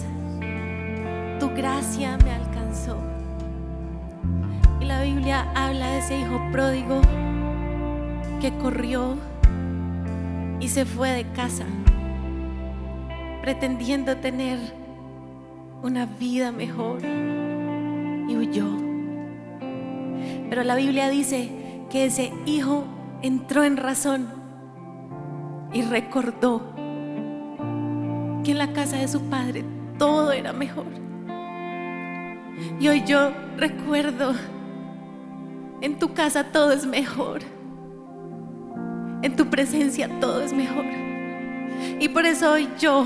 Tu 1.40 1.48
gracia 1.50 2.18
me 2.24 2.32
alcanzó. 2.32 2.98
Y 4.80 4.86
la 4.86 5.04
Biblia 5.04 5.48
habla 5.54 5.92
de 5.92 6.00
ese 6.00 6.20
hijo 6.20 6.42
pródigo 6.52 7.02
que 8.40 8.52
corrió 8.58 9.16
y 10.60 10.70
se 10.70 10.86
fue 10.86 11.12
de 11.12 11.26
casa 11.34 11.66
pretendiendo 13.42 14.18
tener 14.18 14.60
una 15.82 16.06
vida 16.06 16.52
mejor 16.52 17.02
y 17.04 18.36
huyó. 18.36 18.68
Pero 20.50 20.64
la 20.64 20.76
Biblia 20.76 21.10
dice 21.10 21.50
que 21.90 22.06
ese 22.06 22.32
hijo 22.46 22.86
entró 23.22 23.64
en 23.64 23.78
razón 23.78 24.28
y 25.74 25.82
recordó 25.82 26.62
que 28.44 28.52
en 28.52 28.58
la 28.58 28.74
casa 28.74 28.98
de 28.98 29.08
su 29.08 29.22
padre 29.24 29.64
todo 29.98 30.32
era 30.32 30.54
mejor. 30.54 30.88
Y 32.80 32.88
hoy 32.88 33.04
yo 33.06 33.32
recuerdo, 33.58 34.34
en 35.82 35.98
tu 35.98 36.14
casa 36.14 36.46
todo 36.52 36.72
es 36.72 36.86
mejor. 36.86 37.42
En 39.24 39.36
tu 39.36 39.48
presencia 39.48 40.10
todo 40.20 40.42
es 40.42 40.54
mejor. 40.54 40.86
Y 42.00 42.10
por 42.10 42.26
eso 42.26 42.52
hoy 42.52 42.68
yo 42.80 43.06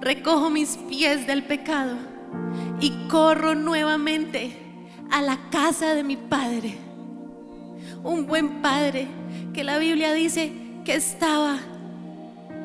recojo 0.00 0.50
mis 0.50 0.76
pies 0.88 1.26
del 1.26 1.44
pecado 1.44 1.96
y 2.80 2.90
corro 3.08 3.54
nuevamente 3.54 4.56
a 5.10 5.22
la 5.22 5.38
casa 5.50 5.94
de 5.94 6.04
mi 6.04 6.16
padre. 6.16 6.76
Un 8.04 8.26
buen 8.26 8.62
padre 8.62 9.08
que 9.52 9.64
la 9.64 9.78
Biblia 9.78 10.12
dice 10.12 10.52
que 10.84 10.94
estaba 10.94 11.58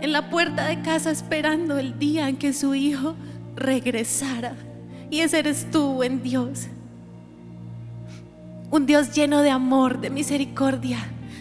en 0.02 0.12
la 0.12 0.30
puerta 0.30 0.68
de 0.68 0.82
casa 0.82 1.12
esperando 1.12 1.78
el 1.78 1.98
día 1.98 2.30
en 2.30 2.38
que 2.38 2.54
su 2.54 2.76
hijo 2.76 3.16
regresara. 3.56 4.56
Y 5.10 5.22
ese 5.22 5.40
eres 5.40 5.70
tú, 5.72 5.94
buen 5.94 6.22
Dios. 6.22 6.68
Un 8.70 8.86
Dios 8.86 9.14
lleno 9.14 9.42
de 9.42 9.50
amor, 9.50 10.02
de 10.02 10.10
misericordia. 10.10 10.98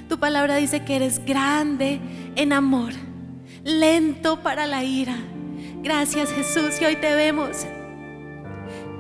Tu 0.08 0.18
palabra 0.18 0.56
dice 0.56 0.84
que 0.84 0.96
eres 0.96 1.24
grande 1.24 2.00
en 2.36 2.52
amor, 2.52 2.92
lento 3.64 4.42
para 4.42 4.66
la 4.66 4.84
ira. 4.84 5.16
Gracias 5.82 6.30
Jesús 6.30 6.80
y 6.80 6.84
hoy 6.84 6.94
te 6.96 7.12
vemos 7.16 7.66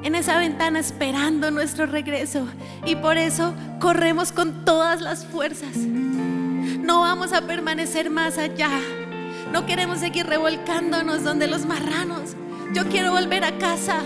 en 0.02 0.16
esa 0.16 0.38
ventana 0.38 0.80
esperando 0.80 1.52
nuestro 1.52 1.86
regreso. 1.86 2.48
Y 2.84 2.96
por 2.96 3.16
eso 3.16 3.54
corremos 3.80 4.32
con 4.32 4.64
todas 4.64 5.00
las 5.00 5.24
fuerzas. 5.24 5.76
No 5.76 7.02
vamos 7.02 7.32
a 7.32 7.42
permanecer 7.42 8.10
más 8.10 8.36
allá. 8.36 8.70
No 9.52 9.64
queremos 9.64 9.98
seguir 9.98 10.26
revolcándonos 10.26 11.22
donde 11.22 11.46
los 11.46 11.66
marranos. 11.66 12.34
Yo 12.74 12.88
quiero 12.88 13.12
volver 13.12 13.44
a 13.44 13.56
casa. 13.58 13.98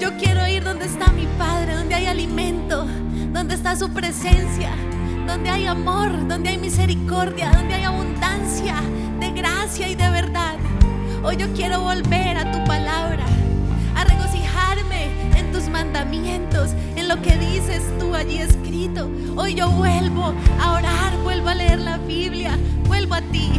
Yo 0.00 0.16
quiero 0.16 0.46
ir 0.46 0.64
donde 0.64 0.86
está 0.86 1.12
mi 1.12 1.26
Padre, 1.38 1.74
donde 1.74 1.94
hay 1.94 2.06
alimento, 2.06 2.86
donde 3.32 3.54
está 3.54 3.76
su 3.76 3.90
presencia, 3.90 4.70
donde 5.26 5.50
hay 5.50 5.66
amor, 5.66 6.26
donde 6.26 6.50
hay 6.50 6.58
misericordia, 6.58 7.50
donde 7.52 7.74
hay 7.74 7.84
abundancia 7.84 8.76
de 9.20 9.30
gracia 9.32 9.88
y 9.88 9.94
de 9.94 10.10
verdad. 10.10 10.56
Hoy 11.22 11.36
yo 11.36 11.52
quiero 11.54 11.80
volver 11.80 12.36
a 12.36 12.52
tu 12.52 12.62
palabra, 12.64 13.24
a 13.96 14.04
regocijarme 14.04 15.08
en 15.36 15.50
tus 15.50 15.68
mandamientos, 15.68 16.70
en 16.94 17.08
lo 17.08 17.20
que 17.20 17.36
dices 17.36 17.82
tú 17.98 18.14
allí 18.14 18.38
escrito. 18.38 19.10
Hoy 19.36 19.54
yo 19.54 19.70
vuelvo 19.70 20.34
a 20.60 20.72
orar, 20.72 21.16
vuelvo 21.22 21.48
a 21.48 21.54
leer 21.54 21.80
la 21.80 21.98
Biblia, 21.98 22.56
vuelvo 22.86 23.14
a 23.14 23.22
ti. 23.22 23.50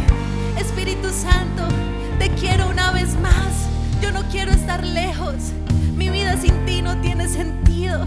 Espíritu 0.58 1.10
Santo, 1.10 1.64
te 2.20 2.30
quiero 2.32 2.70
una 2.70 2.92
vez 2.92 3.16
más. 3.20 3.68
Yo 4.02 4.12
no 4.12 4.22
quiero 4.30 4.52
estar 4.52 4.86
lejos. 4.86 5.36
Mi 5.96 6.10
vida 6.10 6.38
sin 6.38 6.66
ti 6.66 6.82
no 6.82 7.00
tiene 7.02 7.28
sentido. 7.28 8.06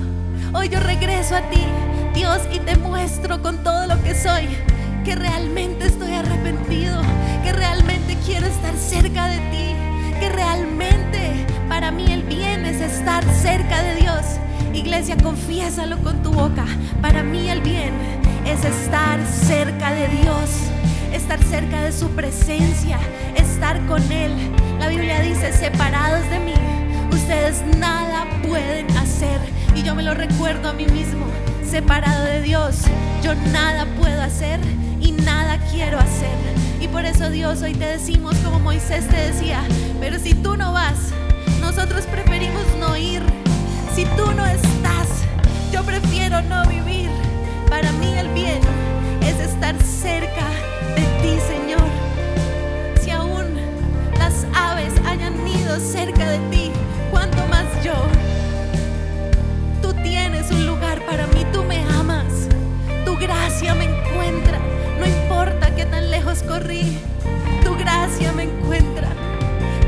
Hoy 0.55 0.69
yo 0.69 0.81
regreso 0.81 1.37
a 1.37 1.43
ti, 1.43 1.63
Dios, 2.15 2.39
y 2.53 2.61
te 2.61 2.77
muestro 2.77 3.43
con 3.43 3.63
todo 3.63 3.87
lo 3.87 4.03
que 4.03 4.15
soy 4.15 4.49
que 5.11 5.17
realmente 5.17 5.87
estoy 5.87 6.13
arrepentido, 6.13 7.03
que 7.43 7.53
realmente 7.53 8.17
quiero 8.25 8.47
estar 8.47 8.73
cerca 8.77 9.27
de 9.27 9.39
ti, 9.51 9.75
que 10.21 10.29
realmente 10.29 11.47
para 11.69 11.91
mí 11.91 12.13
el 12.13 12.23
bien 12.23 12.65
es 12.65 12.81
estar 12.81 13.25
cerca 13.35 13.83
de 13.83 13.97
Dios. 13.97 14.21
Iglesia, 14.73 15.17
confiésalo 15.21 15.99
con 15.99 16.23
tu 16.23 16.31
boca. 16.31 16.65
Para 17.03 17.25
mí 17.25 17.51
el 17.51 17.61
bien 17.61 17.93
es 18.47 18.65
estar 18.65 19.19
cerca 19.27 19.93
de 19.95 20.07
Dios, 20.07 20.49
estar 21.13 21.43
cerca 21.43 21.83
de 21.83 21.91
su 21.91 22.11
presencia, 22.11 23.01
estar 23.35 23.85
con 23.87 24.01
Él. 24.13 24.31
La 24.79 24.87
Biblia 24.87 25.23
dice, 25.23 25.53
separados 25.53 26.23
de 26.31 26.39
mí, 26.39 26.55
ustedes 27.11 27.65
nada 27.79 28.29
pueden 28.47 28.89
hacer. 28.97 29.41
Y 29.75 29.83
yo 29.83 29.97
me 29.97 30.05
lo 30.05 30.15
recuerdo 30.15 30.69
a 30.69 30.73
mí 30.73 30.87
mismo, 30.87 31.27
separado 31.69 32.27
de 32.27 32.43
Dios, 32.43 32.83
yo 33.25 33.35
nada 33.53 33.87
puedo 33.99 34.23
hacer 34.23 34.61
y 35.01 35.13
nada 35.13 35.59
quiero 35.71 35.99
hacer. 35.99 36.37
Y 36.81 36.89
por 36.89 37.05
eso 37.05 37.31
Dios 37.31 37.63
hoy 37.63 37.75
te 37.75 37.87
decimos 37.87 38.37
como 38.45 38.59
Moisés 38.59 39.07
te 39.09 39.17
decía, 39.17 39.63
pero 40.01 40.19
si 40.19 40.35
tú 40.35 40.57
no 40.57 40.73
vas, 40.73 41.11
nosotros 41.61 42.05
preferimos 42.07 42.65
no 42.79 42.97
ir. 42.97 43.23
Si 43.95 44.05
tú 44.17 44.31
no 44.33 44.47
estás, 44.47 45.09
yo 45.73 45.83
prefiero 45.83 46.41
no 46.43 46.67
vivir. 46.67 47.11
Para 47.69 47.93
mí 47.93 48.13
el 48.17 48.29
bien 48.29 48.61
es 49.23 49.39
estar 49.41 49.77
cerca 49.83 50.47
de 50.97 51.03
ti, 51.23 51.39
Señor. 51.49 51.87
Si 53.01 53.11
aún 53.11 53.57
las 54.19 54.47
aves 54.55 54.93
hayan 55.07 55.35
ido 55.47 55.79
cerca 55.79 56.29
de 56.31 56.39
ti, 56.51 56.71
¿cuánto 57.11 57.47
más 57.49 57.67
yo? 57.85 57.95
Tú 59.83 59.93
tienes 60.03 60.51
un 60.51 60.67
lugar 60.67 61.05
para 61.07 61.27
mí, 61.29 61.45
tú 61.53 61.63
me 61.65 61.83
amas, 61.99 62.49
tu 63.05 63.17
gracia 63.17 63.75
me 63.75 63.85
encuentra, 63.85 64.59
no 65.01 65.07
importa 65.07 65.75
qué 65.75 65.87
tan 65.87 66.11
lejos 66.11 66.43
corrí, 66.43 66.99
tu 67.65 67.75
gracia 67.77 68.33
me 68.33 68.45
encuentra. 68.45 69.09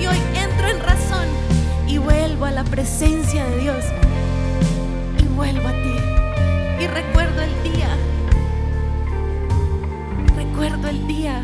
Y 0.01 0.07
hoy 0.07 0.17
entro 0.35 0.69
en 0.69 0.81
razón 0.81 1.27
y 1.87 1.99
vuelvo 1.99 2.47
a 2.47 2.51
la 2.51 2.65
presencia 2.65 3.45
de 3.45 3.59
Dios 3.59 3.85
y 5.23 5.27
vuelvo 5.35 5.69
a 5.69 5.73
ti. 5.73 6.83
Y 6.83 6.87
recuerdo 6.87 7.43
el 7.43 7.73
día, 7.73 7.89
recuerdo 10.35 10.89
el 10.89 11.07
día 11.07 11.43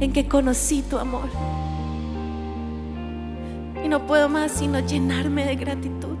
en 0.00 0.12
que 0.12 0.28
conocí 0.28 0.82
tu 0.82 0.98
amor. 0.98 1.28
Y 3.84 3.88
no 3.88 4.06
puedo 4.06 4.28
más 4.28 4.52
sino 4.52 4.78
llenarme 4.78 5.44
de 5.44 5.56
gratitud. 5.56 6.16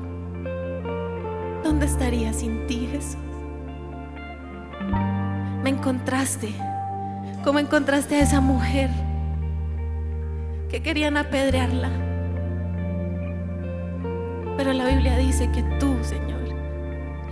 ¿Dónde 1.62 1.86
estaría 1.86 2.32
sin 2.32 2.66
ti, 2.66 2.88
Jesús? 2.90 3.16
Me 5.62 5.70
encontraste, 5.70 6.52
¿Cómo 7.44 7.58
encontraste 7.58 8.14
a 8.14 8.22
esa 8.22 8.40
mujer 8.40 8.88
que 10.70 10.80
querían 10.80 11.16
apedrearla? 11.16 11.90
Pero 14.56 14.72
la 14.72 14.86
Biblia 14.86 15.16
dice 15.16 15.50
que 15.50 15.64
tú, 15.80 15.96
Señor, 16.02 16.40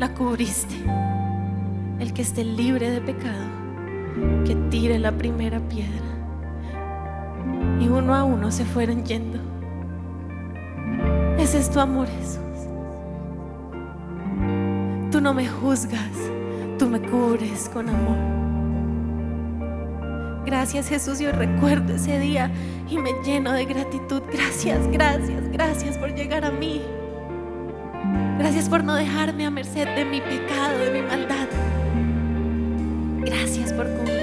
la 0.01 0.12
cubriste. 0.14 0.75
El 2.01 2.12
que 2.12 2.23
esté 2.23 2.42
libre 2.42 2.90
de 2.90 3.01
pecado, 3.01 3.44
que 4.44 4.57
tire 4.68 4.99
la 4.99 5.12
primera 5.12 5.61
piedra. 5.61 6.09
Y 7.79 7.87
uno 7.87 8.16
a 8.16 8.25
uno 8.25 8.51
se 8.51 8.64
fueron 8.64 9.05
yendo. 9.05 9.38
Ese 11.38 11.59
es 11.59 11.70
tu 11.70 11.79
amor, 11.79 12.09
Jesús. 12.09 12.40
Tú 15.12 15.20
no 15.20 15.35
me 15.35 15.46
juzgas, 15.46 16.11
tú 16.81 16.88
me 16.88 17.01
cubres 17.01 17.68
con 17.68 17.88
amor. 17.88 18.49
Gracias 20.44 20.88
Jesús, 20.88 21.18
yo 21.18 21.33
recuerdo 21.33 21.94
ese 21.94 22.18
día 22.18 22.50
y 22.88 22.98
me 22.98 23.11
lleno 23.24 23.53
de 23.53 23.64
gratitud. 23.66 24.22
Gracias, 24.33 24.87
gracias, 24.88 25.48
gracias 25.50 25.98
por 25.98 26.14
llegar 26.14 26.44
a 26.44 26.50
mí. 26.50 26.83
Gracias 28.38 28.68
por 28.68 28.83
no 28.83 28.94
dejarme 28.94 29.44
a 29.44 29.50
merced 29.50 29.87
de 29.94 30.05
mi 30.05 30.20
pecado, 30.20 30.79
de 30.79 30.90
mi 30.90 31.03
maldad. 31.03 31.46
Gracias 33.24 33.72
por 33.72 33.87
cumplir. 33.92 34.19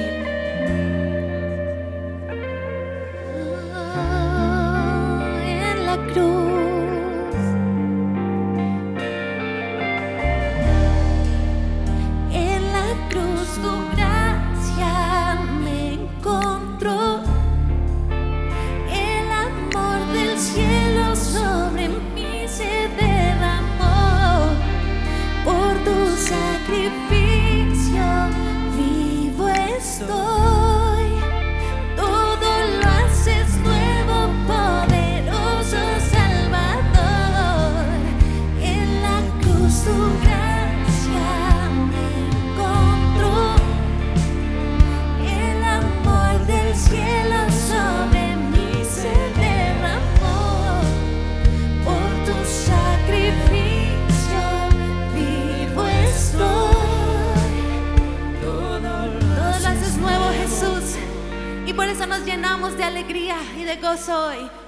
nos 62.06 62.24
llenamos 62.26 62.78
de 62.78 62.84
alegría 62.84 63.38
y 63.58 63.64
de 63.64 63.78
gozo 63.78 64.28
hoy. 64.28 64.67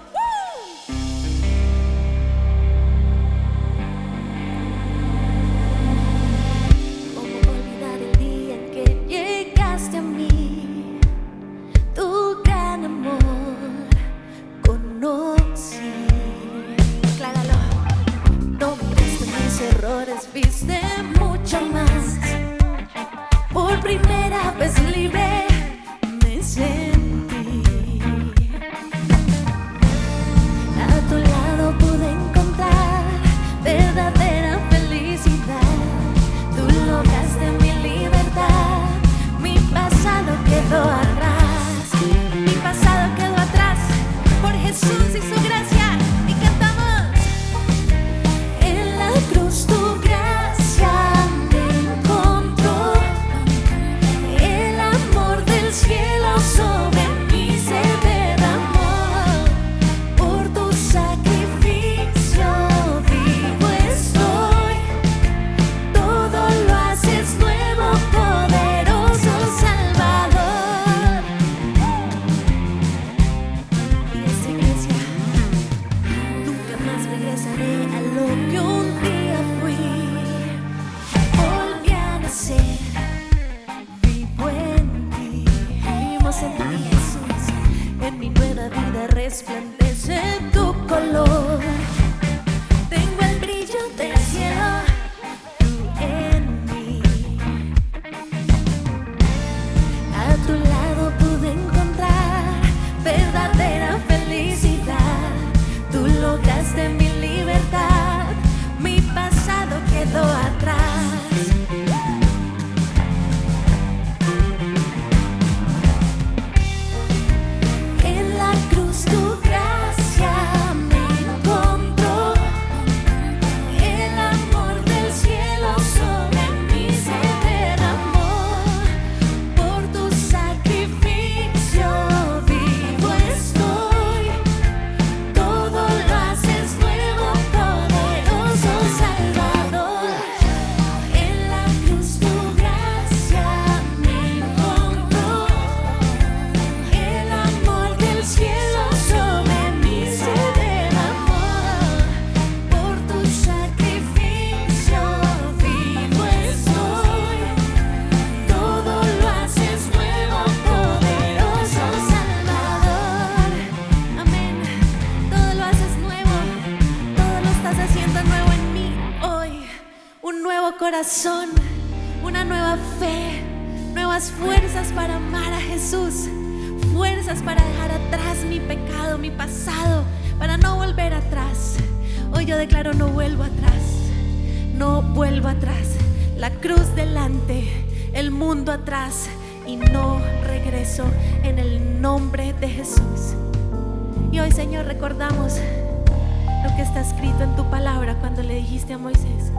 dijiste 198.60 198.92
a 198.92 198.98
Moisés, 198.98 199.54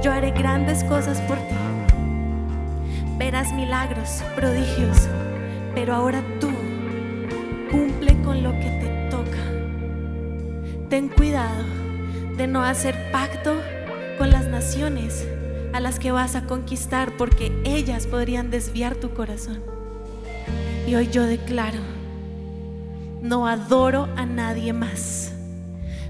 yo 0.00 0.12
haré 0.12 0.30
grandes 0.30 0.84
cosas 0.84 1.20
por 1.22 1.38
ti. 1.38 1.56
Verás 3.18 3.52
milagros, 3.52 4.22
prodigios, 4.36 5.08
pero 5.74 5.92
ahora 5.92 6.22
tú 6.38 6.48
cumple 7.72 8.16
con 8.22 8.44
lo 8.44 8.52
que 8.52 8.70
te 8.80 9.08
toca. 9.10 10.88
Ten 10.88 11.08
cuidado 11.08 11.64
de 12.36 12.46
no 12.46 12.62
hacer 12.62 13.10
pacto 13.10 13.56
con 14.18 14.30
las 14.30 14.46
naciones 14.46 15.26
a 15.72 15.80
las 15.80 15.98
que 15.98 16.12
vas 16.12 16.36
a 16.36 16.46
conquistar 16.46 17.16
porque 17.16 17.50
ellas 17.64 18.06
podrían 18.06 18.50
desviar 18.50 18.94
tu 18.94 19.14
corazón. 19.14 19.60
Y 20.86 20.94
hoy 20.94 21.08
yo 21.08 21.24
declaro, 21.24 21.80
no 23.20 23.48
adoro 23.48 24.08
a 24.16 24.26
nadie 24.26 24.72
más, 24.72 25.32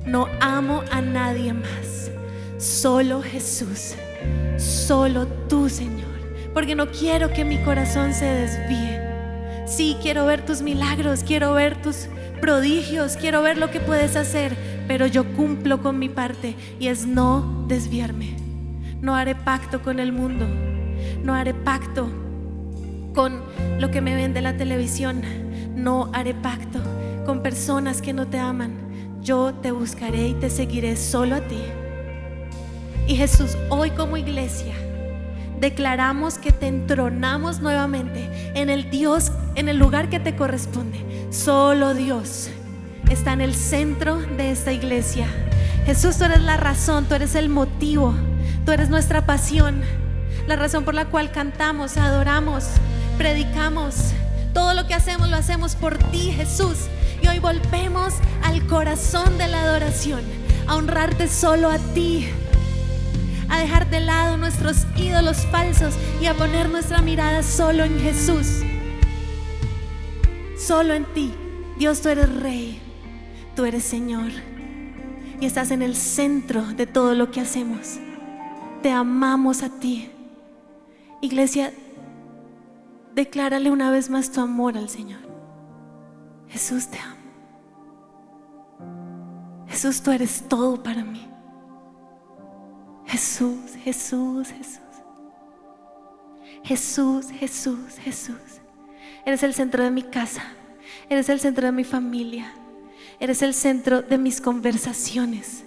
no 0.05 0.29
amo 0.41 0.83
a 0.91 1.01
nadie 1.01 1.55
más 1.55 2.02
solo 2.63 3.23
Jesús, 3.23 3.95
solo 4.57 5.27
tú 5.49 5.69
Señor, 5.69 6.07
porque 6.55 6.77
no 6.77 6.91
quiero 6.93 7.33
que 7.33 7.45
mi 7.45 7.59
corazón 7.59 8.15
se 8.15 8.27
desvíe. 8.27 9.01
Sí, 9.67 9.97
quiero 10.01 10.27
ver 10.27 10.47
tus 10.47 10.63
milagros, 10.63 11.25
quiero 11.25 11.55
ver 11.55 11.83
tus 11.83 12.07
prodigios, 12.41 13.17
quiero 13.17 13.43
ver 13.43 13.59
lo 13.59 13.71
que 13.71 13.81
puedes 13.81 14.15
hacer, 14.15 14.57
pero 14.87 15.07
yo 15.07 15.25
cumplo 15.35 15.83
con 15.83 15.99
mi 15.99 16.09
parte 16.09 16.55
y 16.79 16.87
es 16.87 17.05
no 17.05 17.65
desviarme. 17.67 18.37
No 19.01 19.17
haré 19.17 19.35
pacto 19.35 19.83
con 19.83 19.99
el 19.99 20.13
mundo, 20.13 20.47
no 21.25 21.35
haré 21.35 21.55
pacto 21.55 22.09
con 23.13 23.43
lo 23.81 23.91
que 23.91 24.01
me 24.01 24.15
ven 24.15 24.35
de 24.35 24.41
la 24.41 24.57
televisión, 24.57 25.23
no 25.75 26.11
haré 26.13 26.35
pacto 26.35 26.79
con 27.27 27.43
personas 27.43 28.01
que 28.01 28.13
no 28.13 28.29
te 28.29 28.39
aman. 28.39 29.19
Yo 29.21 29.53
te 29.53 29.73
buscaré 29.73 30.29
y 30.29 30.35
te 30.35 30.49
seguiré 30.49 30.97
solo 30.97 31.37
a 31.37 31.41
ti. 31.41 31.59
Y 33.07 33.17
Jesús, 33.17 33.57
hoy 33.69 33.91
como 33.91 34.17
iglesia, 34.17 34.75
declaramos 35.59 36.39
que 36.39 36.53
te 36.53 36.67
entronamos 36.67 37.61
nuevamente 37.61 38.29
en 38.55 38.71
el 38.71 38.91
Dios, 38.91 39.33
en 39.55 39.69
el 39.69 39.77
lugar 39.77 40.09
que 40.09 40.21
te 40.21 40.37
corresponde. 40.37 41.29
Solo 41.31 41.95
Dios 41.95 42.51
está 43.11 43.33
en 43.33 43.41
el 43.41 43.55
centro 43.55 44.17
de 44.17 44.51
esta 44.51 44.73
iglesia. 44.73 45.27
Jesús, 45.85 46.17
tú 46.17 46.25
eres 46.25 46.43
la 46.43 46.57
razón, 46.57 47.07
tú 47.07 47.15
eres 47.15 47.35
el 47.35 47.49
motivo, 47.49 48.15
tú 48.65 48.73
eres 48.73 48.89
nuestra 48.89 49.27
pasión, 49.27 49.83
la 50.47 50.57
razón 50.57 50.85
por 50.85 50.95
la 50.95 51.07
cual 51.07 51.33
cantamos, 51.33 51.97
adoramos, 51.97 52.67
predicamos. 53.19 54.13
Todo 54.55 54.75
lo 54.75 54.87
que 54.87 54.95
hacemos 54.95 55.29
lo 55.29 55.37
hacemos 55.37 55.75
por 55.75 55.99
ti, 55.99 56.33
Jesús. 56.33 56.77
Y 57.23 57.27
hoy 57.27 57.39
volvemos 57.41 58.15
al 58.43 58.67
corazón 58.67 59.39
de 59.39 59.49
la 59.49 59.63
adoración, 59.63 60.21
a 60.67 60.77
honrarte 60.77 61.27
solo 61.27 61.71
a 61.71 61.79
ti 61.79 62.29
a 63.53 63.59
dejar 63.59 63.91
de 63.91 64.01
lado 64.01 64.39
nuestros 64.39 64.87
ídolos 64.97 65.45
falsos 65.47 65.95
y 66.23 66.27
a 66.27 66.35
poner 66.35 66.71
nuestra 66.71 67.03
mirada 67.03 67.43
solo 67.43 67.85
en 67.85 68.01
Jesús. 68.01 68.63
Solo 70.59 70.95
en 70.95 71.05
ti. 71.13 71.35
Dios, 71.79 72.01
tú 72.01 72.09
eres 72.09 72.35
rey, 72.35 72.81
tú 73.55 73.67
eres 73.67 73.85
Señor 73.85 74.31
y 75.39 75.45
estás 75.45 75.71
en 75.71 75.83
el 75.83 75.97
centro 75.97 76.65
de 76.65 76.87
todo 76.87 77.15
lo 77.15 77.31
que 77.31 77.43
hacemos. 77.43 77.99
Te 78.83 78.91
amamos 78.91 79.63
a 79.63 79.69
ti. 79.69 80.09
Iglesia, 81.21 81.75
declárale 83.15 83.71
una 83.71 83.91
vez 83.91 84.09
más 84.09 84.33
tu 84.33 84.41
amor 84.41 84.79
al 84.79 84.89
Señor. 84.89 85.21
Jesús 86.49 86.89
te 86.89 86.99
amo. 86.99 87.17
Jesús, 89.69 90.01
tú 90.01 90.11
eres 90.11 90.49
todo 90.49 90.83
para 90.83 91.05
mí. 91.05 91.32
Jesús, 93.13 93.77
Jesús, 93.85 94.49
Jesús. 94.49 94.81
Jesús, 96.65 97.31
Jesús, 97.31 97.99
Jesús. 97.99 98.63
Eres 99.27 99.43
el 99.43 99.53
centro 99.53 99.85
de 99.85 99.91
mi 99.91 100.03
casa. 100.03 100.43
Eres 101.11 101.29
el 101.29 101.39
centro 101.39 101.67
de 101.67 101.73
mi 101.73 101.85
familia. 101.85 102.55
Eres 103.21 103.43
el 103.43 103.53
centro 103.53 104.01
de 104.01 104.17
mis 104.17 104.41
conversaciones. 104.41 105.67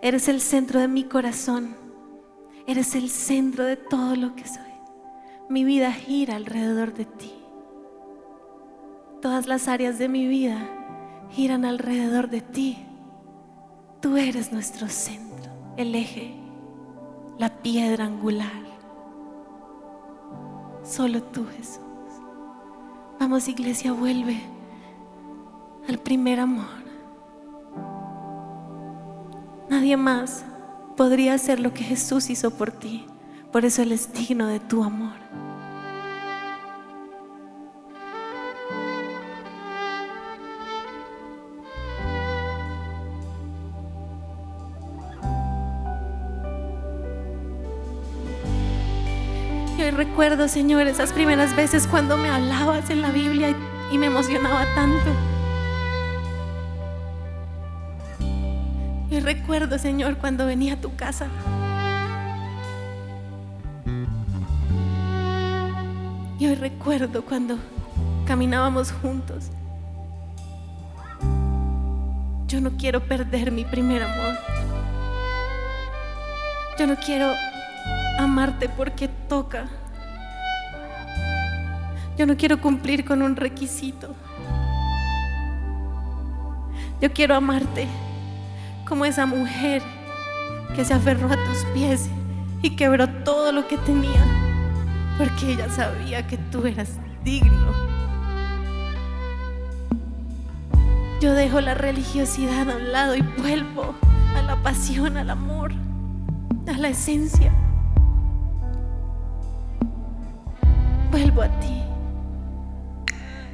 Eres 0.00 0.28
el 0.28 0.40
centro 0.40 0.78
de 0.78 0.86
mi 0.86 1.02
corazón. 1.02 1.74
Eres 2.68 2.94
el 2.94 3.10
centro 3.10 3.64
de 3.64 3.76
todo 3.76 4.14
lo 4.14 4.36
que 4.36 4.46
soy. 4.46 4.62
Mi 5.48 5.64
vida 5.64 5.90
gira 5.90 6.36
alrededor 6.36 6.94
de 6.94 7.06
ti. 7.06 7.34
Todas 9.20 9.48
las 9.48 9.66
áreas 9.66 9.98
de 9.98 10.06
mi 10.06 10.28
vida 10.28 10.68
giran 11.32 11.64
alrededor 11.64 12.30
de 12.30 12.42
ti. 12.42 12.78
Tú 14.00 14.16
eres 14.16 14.52
nuestro 14.52 14.88
centro, 14.88 15.50
el 15.76 15.92
eje 15.92 16.45
la 17.38 17.50
piedra 17.50 18.04
angular. 18.04 18.64
Solo 20.82 21.22
tú, 21.22 21.46
Jesús. 21.56 21.80
Vamos, 23.18 23.48
iglesia, 23.48 23.92
vuelve 23.92 24.40
al 25.88 25.98
primer 25.98 26.40
amor. 26.40 26.86
Nadie 29.68 29.96
más 29.96 30.44
podría 30.96 31.34
hacer 31.34 31.60
lo 31.60 31.72
que 31.72 31.82
Jesús 31.82 32.30
hizo 32.30 32.50
por 32.50 32.70
ti. 32.70 33.06
Por 33.52 33.64
eso 33.64 33.82
Él 33.82 33.92
es 33.92 34.12
digno 34.12 34.46
de 34.46 34.60
tu 34.60 34.84
amor. 34.84 35.14
Recuerdo, 50.16 50.48
Señor, 50.48 50.86
esas 50.86 51.12
primeras 51.12 51.54
veces 51.54 51.86
cuando 51.86 52.16
me 52.16 52.30
hablabas 52.30 52.88
en 52.88 53.02
la 53.02 53.10
Biblia 53.10 53.54
y, 53.92 53.98
me 53.98 54.06
emocionaba 54.06 54.64
tanto. 54.74 55.10
Y 59.10 59.20
recuerdo, 59.20 59.78
Señor, 59.78 60.16
cuando 60.16 60.46
venía 60.46 60.72
a 60.72 60.80
tu 60.80 60.96
casa. 60.96 61.26
Y 66.38 66.46
hoy 66.46 66.54
recuerdo 66.54 67.22
cuando 67.22 67.58
caminábamos 68.26 68.92
juntos. 68.92 69.50
Yo 72.46 72.62
no 72.62 72.70
quiero 72.78 73.06
perder 73.06 73.52
mi 73.52 73.66
primer 73.66 74.02
amor. 74.02 74.38
Yo 76.78 76.86
no 76.86 76.96
quiero 76.96 77.34
amarte 78.18 78.70
porque 78.70 79.08
toca. 79.08 79.68
Yo 82.16 82.24
no 82.24 82.36
quiero 82.36 82.60
cumplir 82.60 83.04
con 83.04 83.20
un 83.20 83.36
requisito. 83.36 84.14
Yo 87.00 87.12
quiero 87.12 87.34
amarte 87.34 87.86
como 88.88 89.04
esa 89.04 89.26
mujer 89.26 89.82
que 90.74 90.84
se 90.84 90.94
aferró 90.94 91.26
a 91.26 91.36
tus 91.36 91.64
pies 91.74 92.08
y 92.62 92.74
quebró 92.74 93.06
todo 93.22 93.52
lo 93.52 93.68
que 93.68 93.76
tenía 93.78 94.24
porque 95.18 95.52
ella 95.52 95.68
sabía 95.70 96.26
que 96.26 96.38
tú 96.38 96.66
eras 96.66 96.92
digno. 97.22 97.72
Yo 101.20 101.32
dejo 101.32 101.60
la 101.60 101.74
religiosidad 101.74 102.70
a 102.70 102.76
un 102.76 102.92
lado 102.92 103.14
y 103.14 103.22
vuelvo 103.22 103.94
a 104.34 104.42
la 104.42 104.56
pasión, 104.62 105.18
al 105.18 105.30
amor, 105.30 105.72
a 106.66 106.78
la 106.78 106.88
esencia. 106.88 107.52
Vuelvo 111.10 111.42
a 111.42 111.48
ti 111.60 111.85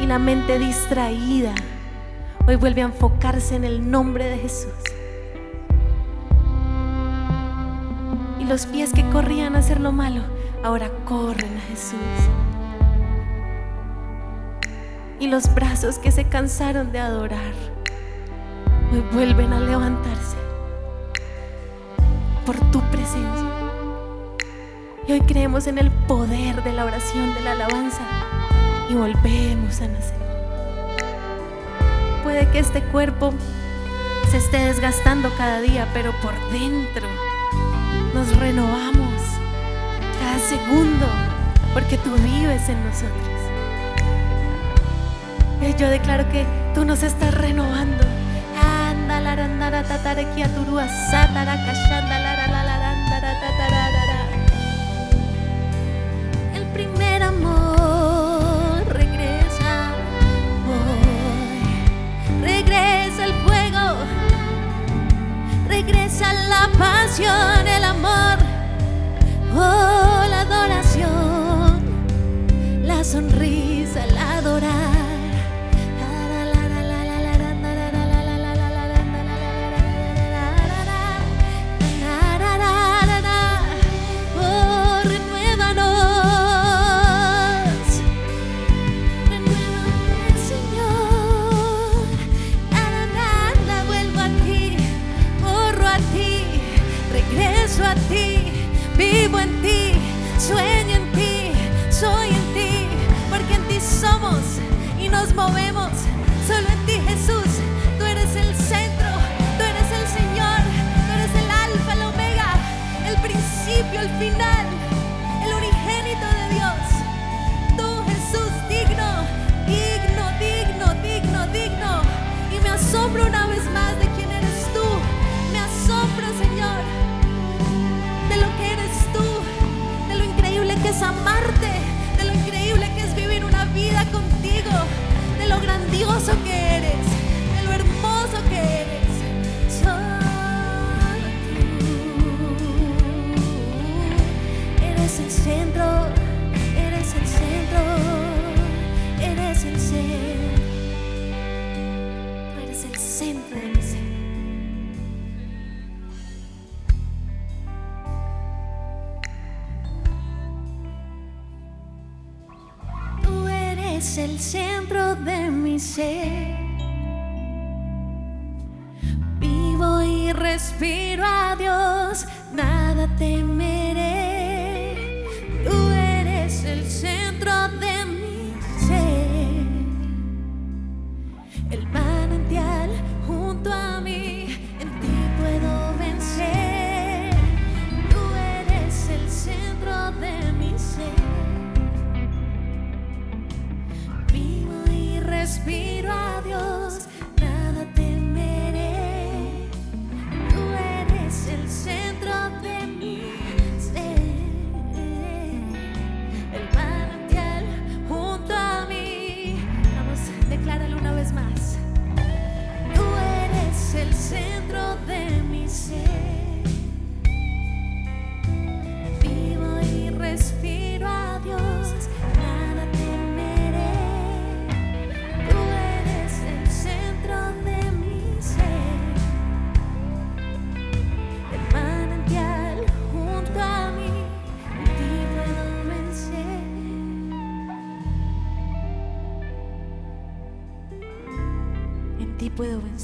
y 0.00 0.06
la 0.06 0.18
mente 0.18 0.58
distraída 0.58 1.54
hoy 2.46 2.56
vuelve 2.56 2.82
a 2.82 2.86
enfocarse 2.86 3.56
en 3.56 3.64
el 3.64 3.90
nombre 3.90 4.26
de 4.26 4.38
Jesús. 4.38 4.72
Y 8.38 8.44
los 8.44 8.66
pies 8.66 8.92
que 8.92 9.08
corrían 9.10 9.56
a 9.56 9.60
hacer 9.60 9.80
lo 9.80 9.92
malo, 9.92 10.22
ahora 10.62 10.90
corren 11.04 11.56
a 11.56 11.60
Jesús. 11.62 11.98
Y 15.18 15.28
los 15.28 15.52
brazos 15.54 15.98
que 15.98 16.12
se 16.12 16.24
cansaron 16.24 16.92
de 16.92 17.00
adorar, 17.00 17.52
hoy 18.92 19.02
vuelven 19.12 19.52
a 19.52 19.60
levantarse 19.60 20.36
por 22.44 22.56
tu 22.70 22.80
presencia. 22.90 23.50
Y 25.08 25.12
hoy 25.12 25.20
creemos 25.22 25.66
en 25.66 25.78
el 25.78 25.90
poder 25.90 26.62
de 26.62 26.72
la 26.72 26.84
oración, 26.84 27.34
de 27.34 27.40
la 27.40 27.52
alabanza 27.52 28.15
y 28.88 28.94
volvemos 28.94 29.80
a 29.80 29.88
nacer. 29.88 30.16
Puede 32.22 32.48
que 32.50 32.58
este 32.58 32.82
cuerpo 32.82 33.32
se 34.30 34.38
esté 34.38 34.58
desgastando 34.58 35.30
cada 35.36 35.60
día, 35.60 35.88
pero 35.94 36.12
por 36.22 36.34
dentro 36.50 37.08
nos 38.14 38.36
renovamos 38.36 39.22
cada 40.20 40.38
segundo 40.38 41.06
porque 41.72 41.98
tú 41.98 42.14
vives 42.16 42.68
en 42.68 42.84
nosotros. 42.84 43.36
Y 45.60 45.74
yo 45.78 45.88
declaro 45.88 46.28
que 46.30 46.46
tú 46.74 46.84
nos 46.84 47.02
estás 47.02 47.34
renovando. 47.34 48.06
El 67.24 67.84
amor. 67.84 68.38
Oh, 69.54 70.24
la 70.28 70.40
adoración. 70.42 71.80
La 72.84 73.02
sonrisa, 73.04 73.75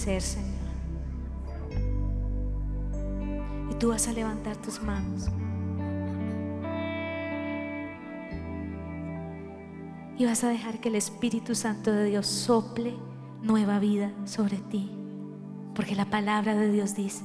vencer, 0.05 0.23
Señor. 0.23 0.63
Y 3.71 3.75
tú 3.75 3.89
vas 3.89 4.09
a 4.09 4.13
levantar 4.13 4.57
tus 4.57 4.83
manos. 4.83 5.29
Y 10.19 10.25
vas 10.25 10.45
a 10.45 10.49
dejar 10.49 10.81
que 10.81 10.89
el 10.89 10.97
Espíritu 10.97 11.55
Santo 11.55 11.93
de 11.93 12.05
Dios 12.05 12.27
sople 12.27 12.95
nueva 13.43 13.79
vida 13.79 14.13
sobre 14.25 14.59
ti. 14.59 14.91
Porque 15.75 15.97
la 15.97 16.07
palabra 16.07 16.55
de 16.55 16.71
Dios 16.71 16.95
dice 16.95 17.25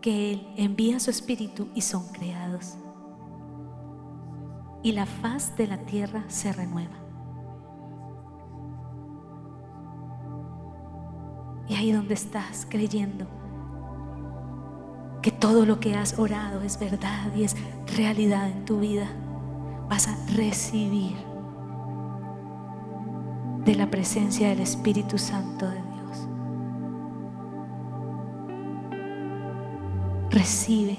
que 0.00 0.32
Él 0.32 0.48
envía 0.56 0.98
su 0.98 1.10
Espíritu 1.10 1.68
y 1.74 1.82
son 1.82 2.08
creados. 2.12 2.76
Y 4.82 4.92
la 4.92 5.06
faz 5.06 5.56
de 5.56 5.68
la 5.68 5.78
tierra 5.84 6.24
se 6.28 6.52
renueva. 6.52 7.01
Y 11.72 11.74
ahí 11.74 11.90
donde 11.90 12.12
estás 12.12 12.66
creyendo 12.68 13.26
que 15.22 15.30
todo 15.30 15.64
lo 15.64 15.80
que 15.80 15.94
has 15.94 16.18
orado 16.18 16.60
es 16.60 16.78
verdad 16.78 17.34
y 17.34 17.44
es 17.44 17.56
realidad 17.96 18.50
en 18.50 18.66
tu 18.66 18.80
vida, 18.80 19.08
vas 19.88 20.06
a 20.06 20.14
recibir 20.36 21.16
de 23.64 23.74
la 23.74 23.90
presencia 23.90 24.50
del 24.50 24.60
Espíritu 24.60 25.16
Santo 25.16 25.66
de 25.66 25.80
Dios. 25.80 26.28
Recibe. 30.28 30.98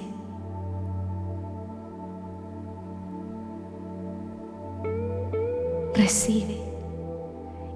Recibe 5.94 6.58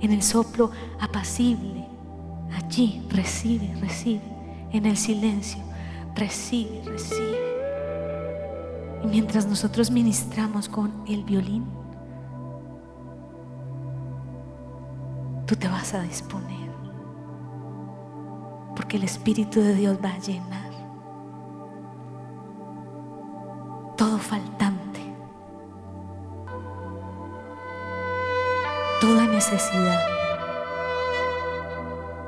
en 0.01 0.11
el 0.13 0.23
soplo 0.23 0.71
apacible. 0.99 1.96
Allí 2.55 3.05
recibe, 3.09 3.73
recibe. 3.79 4.21
En 4.71 4.85
el 4.85 4.97
silencio, 4.97 5.61
recibe, 6.15 6.81
recibe. 6.85 7.37
Y 9.03 9.07
mientras 9.07 9.45
nosotros 9.47 9.91
ministramos 9.91 10.67
con 10.67 10.91
el 11.07 11.23
violín, 11.23 11.65
tú 15.45 15.55
te 15.55 15.67
vas 15.67 15.93
a 15.93 16.01
disponer. 16.01 16.71
Porque 18.75 18.97
el 18.97 19.03
Espíritu 19.03 19.61
de 19.61 19.73
Dios 19.75 19.97
va 20.03 20.09
a 20.09 20.19
llenar 20.19 20.67
todo 23.97 24.19
faltante, 24.19 25.01
toda 29.01 29.25
necesidad, 29.25 30.16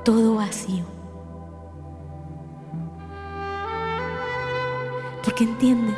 todo 0.04 0.36
vacío. 0.36 0.86
Porque 5.24 5.44
entienden 5.44 5.96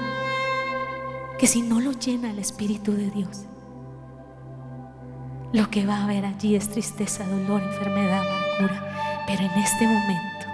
que 1.39 1.47
si 1.47 1.61
no 1.61 1.79
lo 1.79 1.91
llena 1.93 2.31
el 2.31 2.39
Espíritu 2.39 2.93
de 2.93 3.09
Dios, 3.11 3.45
lo 5.53 5.69
que 5.69 5.85
va 5.85 5.97
a 5.97 6.03
haber 6.05 6.25
allí 6.25 6.55
es 6.55 6.69
tristeza, 6.69 7.25
dolor, 7.25 7.61
enfermedad, 7.61 8.21
amargura. 8.21 9.23
Pero 9.27 9.41
en 9.41 9.51
este 9.51 9.85
momento, 9.85 10.45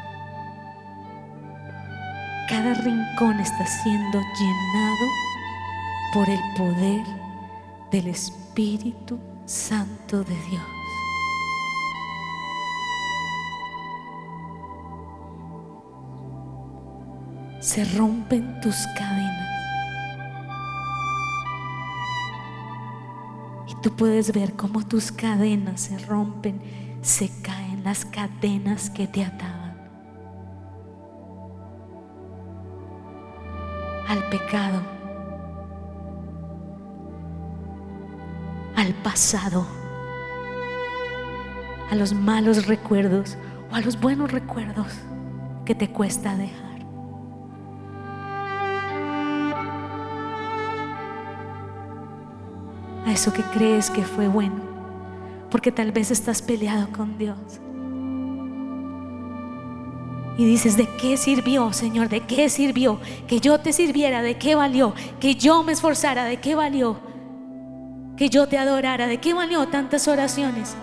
cada 2.50 2.74
rincón 2.74 3.40
está 3.40 3.66
siendo 3.66 4.20
llenado 4.20 5.06
por 6.14 6.30
el 6.30 6.40
poder 6.56 7.06
del 7.92 8.08
Espíritu 8.08 9.20
Santo 9.46 10.24
de 10.24 10.36
Dios. 10.50 10.77
Se 17.78 17.86
rompen 17.96 18.60
tus 18.60 18.88
cadenas. 18.98 19.48
Y 23.68 23.76
tú 23.84 23.96
puedes 23.96 24.34
ver 24.34 24.54
cómo 24.54 24.84
tus 24.84 25.12
cadenas 25.12 25.82
se 25.82 26.00
rompen, 26.00 26.60
se 27.04 27.30
caen 27.44 27.84
las 27.84 28.04
cadenas 28.04 28.90
que 28.90 29.06
te 29.06 29.24
ataban 29.24 29.78
al 34.08 34.28
pecado, 34.32 34.82
al 38.76 38.92
pasado, 39.04 39.68
a 41.92 41.96
los 41.96 42.12
malos 42.12 42.66
recuerdos 42.66 43.38
o 43.72 43.76
a 43.76 43.82
los 43.82 44.02
buenos 44.02 44.32
recuerdos 44.32 44.98
que 45.64 45.76
te 45.76 45.92
cuesta 45.92 46.36
dejar. 46.36 46.67
A 53.08 53.14
eso 53.14 53.32
que 53.32 53.42
crees 53.42 53.90
que 53.90 54.04
fue 54.04 54.28
bueno, 54.28 54.62
porque 55.50 55.72
tal 55.72 55.94
vez 55.94 56.12
estás 56.12 56.42
peleado 56.42 56.92
con 56.92 57.18
Dios. 57.18 57.38
Y 60.38 60.46
dices, 60.46 60.76
¿de 60.76 60.90
qué 60.98 61.16
sirvió, 61.16 61.72
Señor? 61.72 62.10
¿De 62.10 62.26
qué 62.26 62.50
sirvió? 62.50 63.00
Que 63.26 63.40
yo 63.40 63.62
te 63.62 63.72
sirviera, 63.72 64.22
¿de 64.22 64.38
qué 64.38 64.56
valió? 64.56 64.94
Que 65.22 65.36
yo 65.36 65.64
me 65.64 65.72
esforzara, 65.72 66.26
¿de 66.26 66.42
qué 66.42 66.54
valió? 66.54 67.00
Que 68.18 68.28
yo 68.28 68.46
te 68.50 68.58
adorara, 68.58 69.08
¿de 69.08 69.22
qué 69.22 69.34
valió 69.34 69.70
tantas 69.70 70.10
oraciones? 70.10 70.76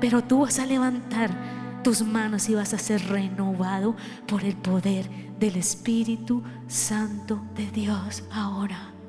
Pero 0.00 0.24
tú 0.24 0.40
vas 0.40 0.58
a 0.58 0.66
levantar 0.66 1.30
tus 1.84 2.02
manos 2.02 2.48
y 2.48 2.56
vas 2.56 2.74
a 2.74 2.78
ser 2.78 3.06
renovado 3.06 3.94
por 4.26 4.42
el 4.42 4.56
poder 4.56 5.08
del 5.38 5.54
Espíritu 5.54 6.42
Santo 6.66 7.40
de 7.54 7.70
Dios 7.70 8.24
ahora. 8.32 8.99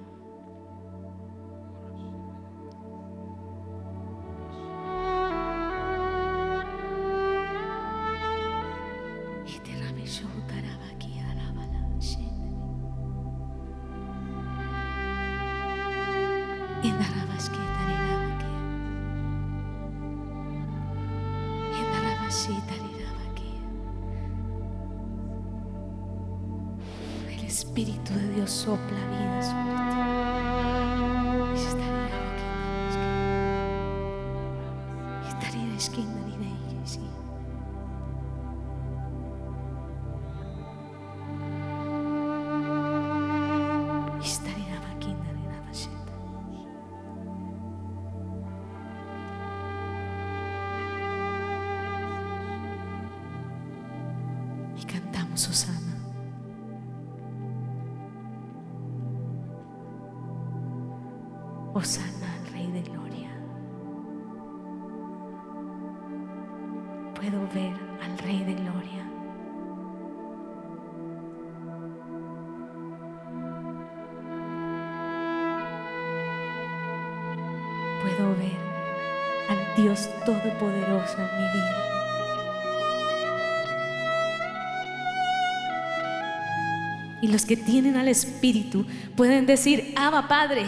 Los 87.31 87.45
que 87.45 87.57
tienen 87.57 87.95
al 87.95 88.07
Espíritu 88.07 88.85
pueden 89.15 89.45
decir, 89.45 89.93
Abba 89.95 90.27
Padre. 90.27 90.65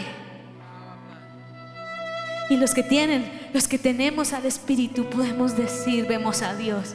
Y 2.50 2.56
los 2.56 2.74
que 2.74 2.82
tienen, 2.82 3.24
los 3.52 3.68
que 3.68 3.78
tenemos 3.78 4.32
al 4.32 4.44
Espíritu, 4.46 5.08
podemos 5.08 5.56
decir, 5.56 6.06
vemos 6.06 6.42
a 6.42 6.54
Dios. 6.54 6.94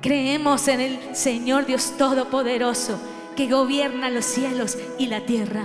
Creemos 0.00 0.66
en 0.68 0.80
el 0.80 1.16
Señor 1.16 1.66
Dios 1.66 1.96
Todopoderoso 1.96 3.00
que 3.36 3.48
gobierna 3.48 4.10
los 4.10 4.24
cielos 4.24 4.76
y 4.98 5.06
la 5.06 5.24
tierra. 5.24 5.64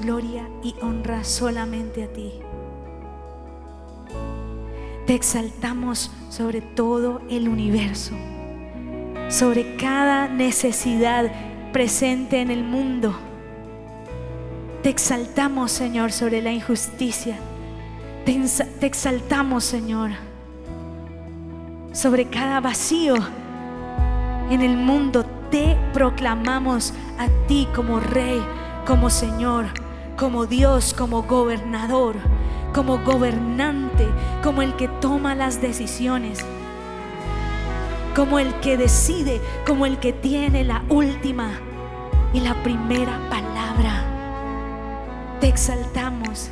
Gloria 0.00 0.48
y 0.62 0.74
honra 0.82 1.24
solamente 1.24 2.04
a 2.04 2.12
ti. 2.12 2.32
Te 5.06 5.14
exaltamos 5.14 6.10
sobre 6.30 6.60
todo 6.60 7.20
el 7.28 7.48
universo, 7.48 8.14
sobre 9.28 9.76
cada 9.76 10.28
necesidad 10.28 11.30
presente 11.72 12.40
en 12.40 12.50
el 12.50 12.64
mundo. 12.64 13.14
Te 14.82 14.88
exaltamos, 14.88 15.72
Señor, 15.72 16.12
sobre 16.12 16.40
la 16.40 16.52
injusticia. 16.52 17.36
Te 18.24 18.86
exaltamos, 18.86 19.64
Señor, 19.64 20.12
sobre 21.92 22.26
cada 22.26 22.60
vacío 22.60 23.16
en 24.50 24.62
el 24.62 24.76
mundo. 24.76 25.24
Te 25.50 25.76
proclamamos 25.92 26.94
a 27.18 27.28
ti 27.46 27.68
como 27.74 28.00
Rey, 28.00 28.40
como 28.86 29.10
Señor, 29.10 29.66
como 30.16 30.46
Dios, 30.46 30.94
como 30.94 31.22
gobernador, 31.22 32.16
como 32.74 32.98
gobernante, 32.98 34.06
como 34.42 34.62
el 34.62 34.76
que 34.76 34.88
toma 34.88 35.34
las 35.34 35.60
decisiones, 35.60 36.44
como 38.14 38.38
el 38.38 38.54
que 38.60 38.76
decide, 38.76 39.40
como 39.66 39.86
el 39.86 39.98
que 39.98 40.12
tiene 40.12 40.64
la 40.64 40.82
última 40.88 41.50
y 42.32 42.40
la 42.40 42.54
primera 42.62 43.18
palabra. 43.30 44.04
Te 45.40 45.48
exaltamos. 45.48 46.50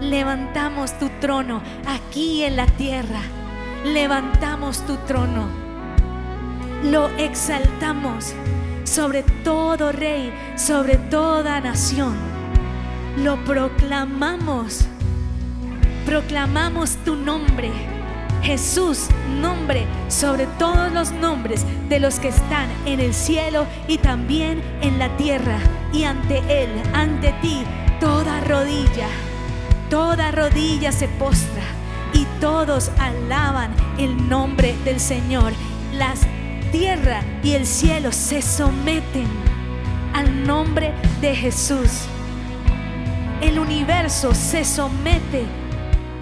Levantamos 0.00 0.96
tu 0.98 1.08
trono 1.20 1.60
aquí 1.86 2.44
en 2.44 2.56
la 2.56 2.66
tierra. 2.66 3.20
Levantamos 3.84 4.86
tu 4.86 4.96
trono. 4.98 5.48
Lo 6.84 7.08
exaltamos 7.18 8.34
sobre 8.88 9.22
todo 9.22 9.37
rey, 9.92 10.32
sobre 10.56 10.96
toda 10.96 11.60
nación. 11.60 12.14
Lo 13.16 13.36
proclamamos. 13.44 14.86
Proclamamos 16.04 16.96
tu 17.04 17.16
nombre. 17.16 17.70
Jesús, 18.42 19.08
nombre 19.40 19.86
sobre 20.08 20.46
todos 20.58 20.92
los 20.92 21.10
nombres 21.12 21.64
de 21.88 21.98
los 21.98 22.20
que 22.20 22.28
están 22.28 22.68
en 22.86 23.00
el 23.00 23.12
cielo 23.12 23.66
y 23.88 23.98
también 23.98 24.62
en 24.80 24.98
la 24.98 25.16
tierra. 25.16 25.58
Y 25.92 26.04
ante 26.04 26.38
Él, 26.48 26.70
ante 26.92 27.32
ti, 27.42 27.64
toda 28.00 28.40
rodilla, 28.40 29.08
toda 29.90 30.30
rodilla 30.30 30.92
se 30.92 31.08
postra 31.08 31.64
y 32.12 32.26
todos 32.40 32.90
alaban 32.98 33.72
el 33.98 34.28
nombre 34.28 34.76
del 34.84 35.00
Señor. 35.00 35.52
Las 35.94 36.26
tierra 36.70 37.22
y 37.42 37.52
el 37.52 37.66
cielo 37.66 38.12
se 38.12 38.42
someten 38.42 39.26
al 40.14 40.46
nombre 40.46 40.92
de 41.20 41.34
Jesús. 41.34 42.06
El 43.40 43.58
universo 43.58 44.34
se 44.34 44.64
somete 44.64 45.44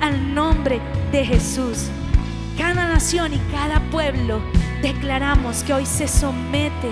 al 0.01 0.35
nombre 0.35 0.81
de 1.13 1.25
Jesús. 1.25 1.89
Cada 2.59 2.89
nación 2.89 3.35
y 3.35 3.39
cada 3.51 3.81
pueblo 3.91 4.41
declaramos 4.83 5.63
que 5.63 5.73
hoy 5.73 5.87
se 5.87 6.09
somete 6.09 6.91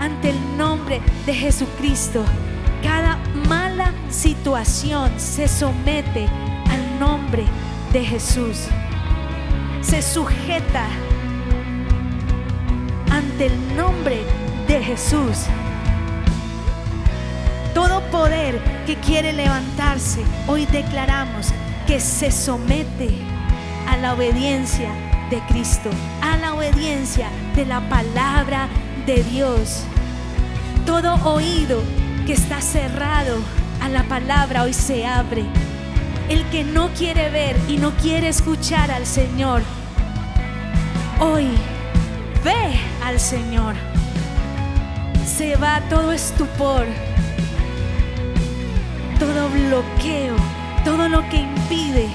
ante 0.00 0.30
el 0.30 0.56
nombre 0.56 1.00
de 1.26 1.34
Jesucristo. 1.34 2.24
Cada 2.82 3.18
mala 3.48 3.92
situación 4.08 5.10
se 5.18 5.48
somete 5.48 6.28
al 6.70 7.00
nombre 7.00 7.44
de 7.92 8.04
Jesús. 8.04 8.68
Se 9.82 10.02
sujeta 10.02 10.86
ante 13.36 13.46
el 13.46 13.76
nombre 13.76 14.24
de 14.66 14.82
Jesús. 14.82 15.44
Todo 17.74 18.00
poder 18.10 18.58
que 18.86 18.96
quiere 18.96 19.34
levantarse, 19.34 20.22
hoy 20.46 20.64
declaramos 20.64 21.48
que 21.86 22.00
se 22.00 22.30
somete 22.32 23.10
a 23.88 23.98
la 23.98 24.14
obediencia 24.14 24.88
de 25.28 25.38
Cristo, 25.48 25.90
a 26.22 26.38
la 26.38 26.54
obediencia 26.54 27.28
de 27.54 27.66
la 27.66 27.86
palabra 27.90 28.68
de 29.04 29.22
Dios. 29.24 29.82
Todo 30.86 31.16
oído 31.30 31.82
que 32.26 32.32
está 32.32 32.62
cerrado 32.62 33.36
a 33.82 33.90
la 33.90 34.04
palabra 34.04 34.62
hoy 34.62 34.72
se 34.72 35.04
abre. 35.04 35.44
El 36.30 36.42
que 36.46 36.64
no 36.64 36.88
quiere 36.96 37.28
ver 37.28 37.56
y 37.68 37.76
no 37.76 37.90
quiere 37.96 38.28
escuchar 38.28 38.90
al 38.90 39.04
Señor, 39.04 39.60
hoy 41.20 41.48
ve 42.42 42.95
al 43.06 43.20
Señor. 43.20 43.76
Se 45.24 45.54
va 45.56 45.80
todo 45.88 46.10
estupor, 46.10 46.84
todo 49.20 49.48
bloqueo, 49.48 50.34
todo 50.84 51.08
lo 51.08 51.20
que 51.28 51.36
impide 51.36 52.08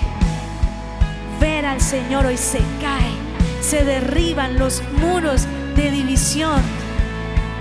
ver 1.40 1.66
al 1.66 1.80
Señor 1.80 2.26
hoy 2.26 2.38
se 2.38 2.60
cae. 2.82 3.14
Se 3.62 3.86
derriban 3.86 4.60
los 4.60 4.84
muros 5.00 5.48
de 5.78 5.92
división. 5.92 6.62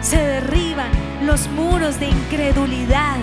Se 0.01 0.17
derriban 0.17 0.91
los 1.25 1.47
muros 1.51 2.01
de 2.01 2.09
incredulidad. 2.09 3.19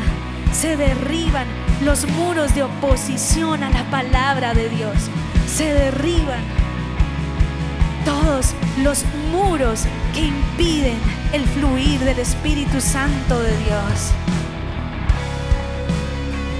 Se 0.53 0.77
derriban 0.77 1.47
los 1.83 2.07
muros 2.11 2.55
de 2.55 2.63
oposición 2.63 3.61
a 3.61 3.69
la 3.69 3.83
palabra 3.91 4.53
de 4.53 4.69
Dios. 4.69 5.09
Se 5.53 5.73
derriban 5.73 6.39
todos 8.07 8.53
los 8.83 9.03
muros 9.33 9.81
que 10.13 10.21
impiden 10.21 10.97
el 11.33 11.43
fluir 11.43 11.99
del 11.99 12.17
Espíritu 12.19 12.79
Santo 12.79 13.37
de 13.37 13.51
Dios. 13.57 14.13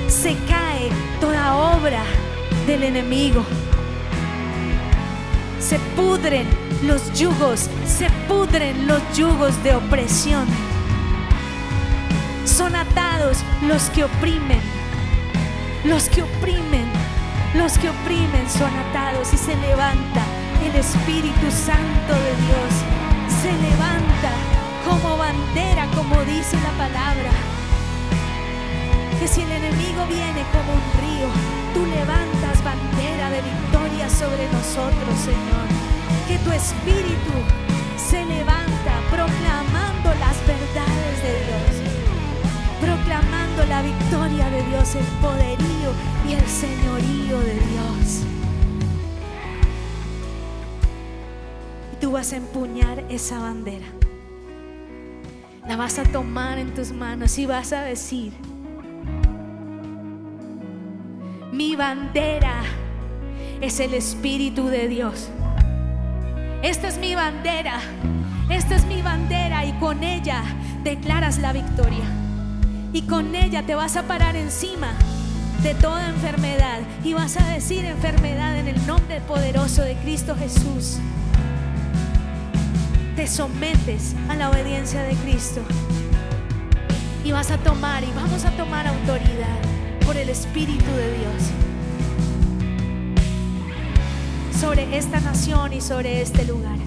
Se 0.10 0.36
cae 0.46 0.90
toda 1.22 1.56
obra 1.56 2.04
del 2.66 2.84
enemigo. 2.84 3.46
Se 5.62 5.80
pudren 5.96 6.46
los 6.84 7.18
yugos, 7.18 7.70
se 7.86 8.10
pudren 8.28 8.86
los 8.86 9.02
yugos 9.16 9.64
de 9.64 9.74
opresión. 9.74 10.46
Son 12.44 12.76
atados 12.76 13.38
los 13.66 13.84
que 13.92 14.04
oprimen, 14.04 14.60
los 15.86 16.10
que 16.10 16.24
oprimen, 16.24 16.88
los 17.56 17.78
que 17.78 17.90
oprimen 17.90 18.50
son 18.50 18.76
atados 18.90 19.34
y 19.34 19.38
se 19.38 19.56
levanta 19.56 20.37
el 20.66 20.76
Espíritu 20.76 21.48
Santo 21.52 22.14
de 22.14 22.34
Dios. 22.46 22.72
Se 23.42 23.52
levanta 23.52 24.32
como 24.86 25.18
bandera, 25.18 25.86
como 25.96 26.24
dice 26.24 26.58
la 26.58 26.72
palabra. 26.78 27.32
Que 29.20 29.28
si 29.28 29.42
el 29.42 29.52
enemigo 29.52 30.06
viene 30.08 30.44
como 30.54 30.74
un 30.74 30.86
río, 31.02 31.30
tú 31.74 31.86
levantas 31.86 32.64
bandera 32.64 33.30
de 33.30 33.42
victoria 33.42 34.10
sobre 34.10 34.48
nosotros, 34.52 35.14
Señor. 35.24 35.68
Que 36.28 36.38
tu 36.40 36.52
espíritu 36.52 37.34
se 37.98 38.26
levanta 38.26 38.94
proclamando 39.10 40.10
las 40.20 40.38
verdades 40.48 41.16
de 41.24 41.34
Dios, 41.46 41.92
proclamando 42.80 43.66
la 43.66 43.82
victoria 43.82 44.50
de 44.50 44.64
Dios, 44.64 44.96
el 44.96 45.06
poderío 45.22 45.90
y 46.28 46.34
el 46.34 46.48
señorío 46.48 47.40
de 47.40 47.54
Dios. 47.54 48.37
Tú 52.08 52.14
vas 52.14 52.32
a 52.32 52.38
empuñar 52.38 53.04
esa 53.10 53.38
bandera. 53.38 53.86
La 55.68 55.76
vas 55.76 56.00
a 56.00 56.04
tomar 56.04 56.58
en 56.58 56.74
tus 56.74 56.94
manos 56.94 57.38
y 57.38 57.46
vas 57.46 57.74
a 57.74 57.82
decir, 57.82 58.32
mi 61.52 61.76
bandera 61.76 62.62
es 63.60 63.82
el 63.82 63.94
Espíritu 63.94 64.68
de 64.68 64.88
Dios. 64.88 65.28
Esta 66.64 66.88
es 66.88 66.98
mi 66.98 67.14
bandera. 67.14 67.82
Esta 68.50 68.78
es 68.78 68.86
mi 68.86 69.02
bandera 69.02 69.66
y 69.66 69.74
con 69.74 70.02
ella 70.02 70.44
declaras 70.86 71.40
la 71.40 71.52
victoria. 71.52 72.06
Y 72.94 73.02
con 73.02 73.36
ella 73.36 73.66
te 73.66 73.76
vas 73.76 73.98
a 73.98 74.04
parar 74.04 74.38
encima 74.38 74.94
de 75.62 75.74
toda 75.74 76.08
enfermedad 76.08 76.80
y 77.04 77.12
vas 77.12 77.36
a 77.36 77.46
decir 77.50 77.84
enfermedad 77.84 78.58
en 78.58 78.70
el 78.70 78.88
nombre 78.88 79.20
poderoso 79.20 79.82
de 79.82 79.98
Cristo 79.98 80.38
Jesús. 80.38 81.00
Te 83.18 83.26
sometes 83.26 84.14
a 84.30 84.36
la 84.36 84.52
obediencia 84.52 85.02
de 85.02 85.16
Cristo. 85.16 85.62
y 87.26 87.32
vas 87.32 87.50
a 87.50 87.58
tomar 87.58 88.04
y 88.04 88.12
vamos 88.16 88.46
a 88.46 88.52
tomar 88.52 88.86
autoridad 88.86 89.58
por 90.06 90.16
el 90.16 90.30
Espíritu 90.30 90.86
de 90.92 91.18
Dios 91.18 91.52
sobre 94.62 94.96
esta 94.96 95.20
nación 95.20 95.74
y 95.74 95.82
sobre 95.82 96.22
este 96.22 96.46
lugar. 96.46 96.78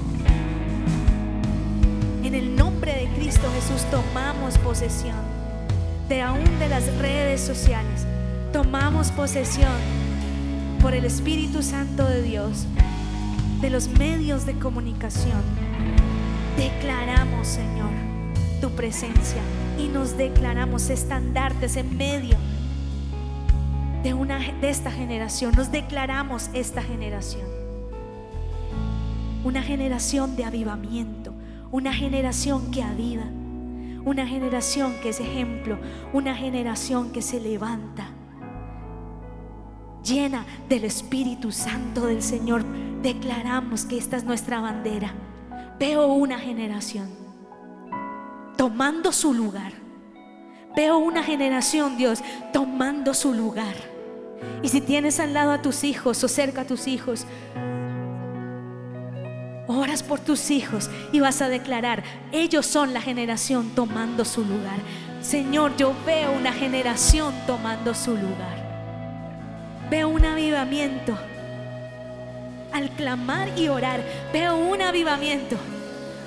En 2.23 2.35
el 2.37 2.55
nombre 2.55 2.95
de 2.95 3.09
Cristo 3.17 3.51
Jesús 3.57 3.83
tomamos 3.91 4.57
posesión 4.59 5.17
de 6.09 6.23
aún 6.23 6.59
de 6.61 6.69
las 6.69 6.87
redes 6.99 7.41
sociales. 7.41 8.07
Tomamos 8.53 9.11
posesión 9.11 9.77
por 10.81 10.95
el 10.95 11.05
Espíritu 11.05 11.61
Santo 11.65 12.05
de 12.05 12.23
Dios 12.23 12.67
de 13.61 13.69
los 13.69 13.89
medios 13.89 14.47
de 14.47 14.55
comunicación. 14.55 15.70
Declaramos, 16.57 17.47
Señor, 17.47 17.91
tu 18.61 18.71
presencia 18.71 19.41
y 19.79 19.89
nos 19.89 20.17
declaramos 20.17 20.91
estandartes 20.91 21.77
en 21.77 21.97
medio 21.97 22.37
de, 24.03 24.15
una, 24.15 24.39
de 24.39 24.71
esta 24.71 24.91
generación. 24.91 25.53
Nos 25.57 25.71
declaramos 25.71 26.51
esta 26.53 26.83
generación. 26.83 27.47
Una 29.45 29.63
generación 29.63 30.37
de 30.37 30.45
avivamiento, 30.45 31.33
una 31.71 31.95
generación 31.95 32.71
que 32.71 32.83
aviva, 32.83 33.25
una 34.05 34.27
generación 34.27 34.95
que 35.03 35.11
es 35.11 35.21
ejemplo, 35.21 35.79
una 36.13 36.35
generación 36.35 37.11
que 37.11 37.23
se 37.23 37.41
levanta, 37.41 38.09
llena 40.05 40.45
del 40.69 40.85
Espíritu 40.85 41.53
Santo 41.53 42.07
del 42.07 42.23
Señor. 42.23 42.65
Declaramos 43.03 43.87
que 43.87 43.97
esta 43.97 44.17
es 44.17 44.25
nuestra 44.25 44.61
bandera. 44.61 45.15
Veo 45.81 46.09
una 46.09 46.39
generación 46.39 47.09
tomando 48.59 49.13
su 49.13 49.33
lugar. 49.33 49.73
Veo 50.77 50.99
una 50.99 51.23
generación, 51.23 51.97
Dios, 51.97 52.23
tomando 52.53 53.15
su 53.15 53.33
lugar. 53.33 53.75
Y 54.63 54.69
si 54.69 54.83
tienes 54.83 55.19
al 55.21 55.33
lado 55.33 55.53
a 55.53 55.63
tus 55.63 55.83
hijos 55.83 56.23
o 56.23 56.29
cerca 56.29 56.61
a 56.61 56.67
tus 56.67 56.87
hijos, 56.87 57.25
oras 59.69 60.03
por 60.03 60.21
tus 60.21 60.51
hijos 60.51 60.91
y 61.13 61.21
vas 61.21 61.41
a 61.41 61.49
declarar, 61.49 62.05
ellos 62.31 62.67
son 62.67 62.93
la 62.93 63.01
generación 63.01 63.71
tomando 63.75 64.27
su 64.27 64.45
lugar. 64.45 64.81
Señor, 65.23 65.79
yo 65.79 65.95
veo 66.05 66.31
una 66.33 66.53
generación 66.53 67.33
tomando 67.47 67.95
su 67.95 68.11
lugar. 68.11 69.89
Veo 69.89 70.11
un 70.11 70.27
avivamiento. 70.27 71.17
Al 72.73 72.91
clamar 72.91 73.49
y 73.59 73.69
orar, 73.69 74.01
veo 74.33 74.57
un 74.57 74.81
avivamiento. 74.81 75.57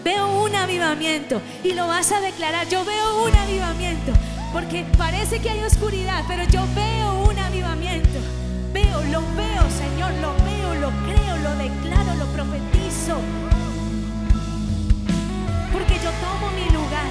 Veo 0.04 0.44
un 0.44 0.54
avivamiento 0.54 1.42
y 1.64 1.72
lo 1.72 1.88
vas 1.88 2.12
a 2.12 2.20
declarar. 2.20 2.68
Yo 2.68 2.84
veo 2.84 3.24
un 3.26 3.34
avivamiento 3.34 4.12
porque 4.52 4.86
parece 4.98 5.40
que 5.40 5.50
hay 5.50 5.64
oscuridad, 5.64 6.24
pero 6.28 6.44
yo 6.44 6.62
veo 6.76 7.30
un 7.30 7.40
avivamiento. 7.40 8.20
Veo, 8.74 9.02
lo 9.12 9.22
veo, 9.36 9.64
Señor, 9.70 10.12
lo 10.22 10.34
veo, 10.44 10.76
lo 10.76 10.90
creo, 11.06 11.38
lo 11.38 11.56
declaro, 11.56 12.14
lo 12.16 12.26
profetizo. 12.28 13.18
Porque 15.72 15.96
yo 15.96 16.12
tomo 16.22 16.52
mi 16.52 16.70
lugar, 16.70 17.10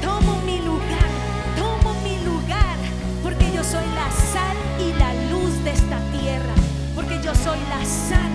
tomo 0.00 0.40
mi 0.46 0.58
lugar, 0.60 1.10
tomo 1.56 1.92
mi 2.02 2.16
lugar, 2.24 2.76
porque 3.22 3.50
yo 3.52 3.62
soy 3.64 3.84
la 3.94 4.10
sal 4.10 4.56
y 4.80 4.92
la 4.98 5.12
luz 5.30 5.64
de 5.64 5.72
esta 5.72 5.97
soy 7.48 7.60
la 7.70 7.84
sal. 7.84 8.32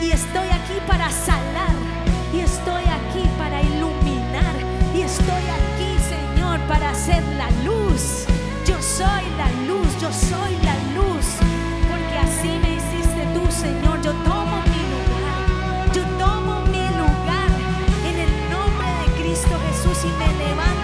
Y, 0.00 0.10
estoy 0.10 0.48
aquí 0.48 0.78
para 0.86 1.10
salar, 1.10 1.76
y 2.32 2.40
estoy 2.40 2.84
aquí 2.98 3.24
para 3.38 3.62
iluminar, 3.62 4.54
y 4.94 5.00
estoy 5.02 5.44
aquí, 5.58 5.90
Señor, 6.14 6.60
para 6.68 6.90
hacer 6.90 7.22
la 7.36 7.50
luz. 7.66 8.26
Yo 8.66 8.76
soy 8.80 9.24
la 9.40 9.48
luz, 9.68 9.88
yo 10.00 10.10
soy 10.12 10.52
la 10.68 10.76
luz, 10.96 11.26
porque 11.90 12.16
así 12.26 12.50
me 12.62 12.70
hiciste 12.78 13.22
tú, 13.34 13.42
Señor. 13.50 13.96
Yo 14.02 14.12
tomo 14.30 14.56
mi 14.72 14.82
lugar, 14.94 15.40
yo 15.96 16.02
tomo 16.24 16.60
mi 16.74 16.86
lugar 17.02 17.50
en 18.08 18.16
el 18.26 18.32
nombre 18.54 18.88
de 19.00 19.06
Cristo 19.20 19.54
Jesús 19.66 19.98
y 20.04 20.12
me 20.20 20.30
levanto 20.44 20.77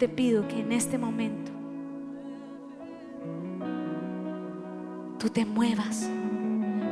te 0.00 0.08
pido 0.08 0.48
que 0.48 0.58
en 0.58 0.72
este 0.72 0.96
momento 0.96 1.52
tú 5.18 5.28
te 5.28 5.44
muevas 5.44 6.08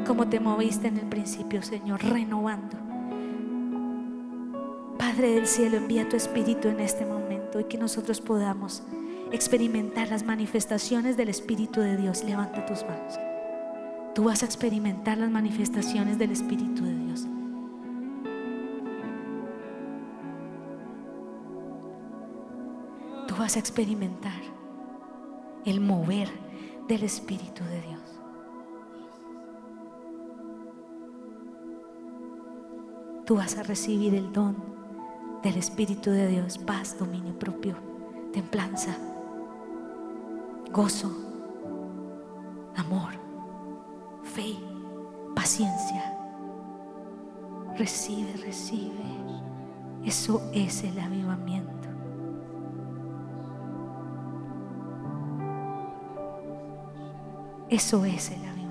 como 0.06 0.28
te 0.28 0.38
moviste 0.38 0.88
en 0.88 0.98
el 0.98 1.06
principio, 1.06 1.62
Señor, 1.62 2.04
renovando. 2.04 2.76
Padre 4.98 5.32
del 5.36 5.46
cielo, 5.46 5.78
envía 5.78 6.06
tu 6.06 6.16
Espíritu 6.16 6.68
en 6.68 6.80
este 6.80 7.06
momento 7.06 7.60
y 7.60 7.64
que 7.64 7.78
nosotros 7.78 8.20
podamos 8.20 8.82
experimentar 9.32 10.10
las 10.10 10.22
manifestaciones 10.22 11.16
del 11.16 11.30
Espíritu 11.30 11.80
de 11.80 11.96
Dios. 11.96 12.22
Levanta 12.24 12.66
tus 12.66 12.82
manos. 12.84 13.18
Tú 14.14 14.24
vas 14.24 14.42
a 14.42 14.46
experimentar 14.46 15.16
las 15.16 15.30
manifestaciones 15.30 16.18
del 16.18 16.32
Espíritu 16.32 16.84
de 16.84 16.94
Dios. 16.94 17.26
Vas 23.38 23.56
a 23.56 23.58
experimentar 23.58 24.40
el 25.64 25.80
mover 25.80 26.28
del 26.88 27.02
Espíritu 27.04 27.62
de 27.64 27.80
Dios. 27.82 28.00
Tú 33.26 33.36
vas 33.36 33.58
a 33.58 33.62
recibir 33.62 34.14
el 34.14 34.32
don 34.32 34.56
del 35.42 35.56
Espíritu 35.56 36.10
de 36.10 36.26
Dios, 36.28 36.58
paz, 36.58 36.96
dominio 36.98 37.38
propio, 37.38 37.76
templanza, 38.32 38.96
gozo, 40.72 41.10
amor, 42.76 43.12
fe, 44.22 44.56
paciencia. 45.34 46.14
Recibe, 47.76 48.32
recibe. 48.44 49.04
Eso 50.04 50.42
es 50.52 50.82
el 50.84 50.98
avivamiento. 50.98 51.77
Eso 57.70 58.04
es 58.06 58.30
el 58.30 58.36
avivamiento. 58.36 58.67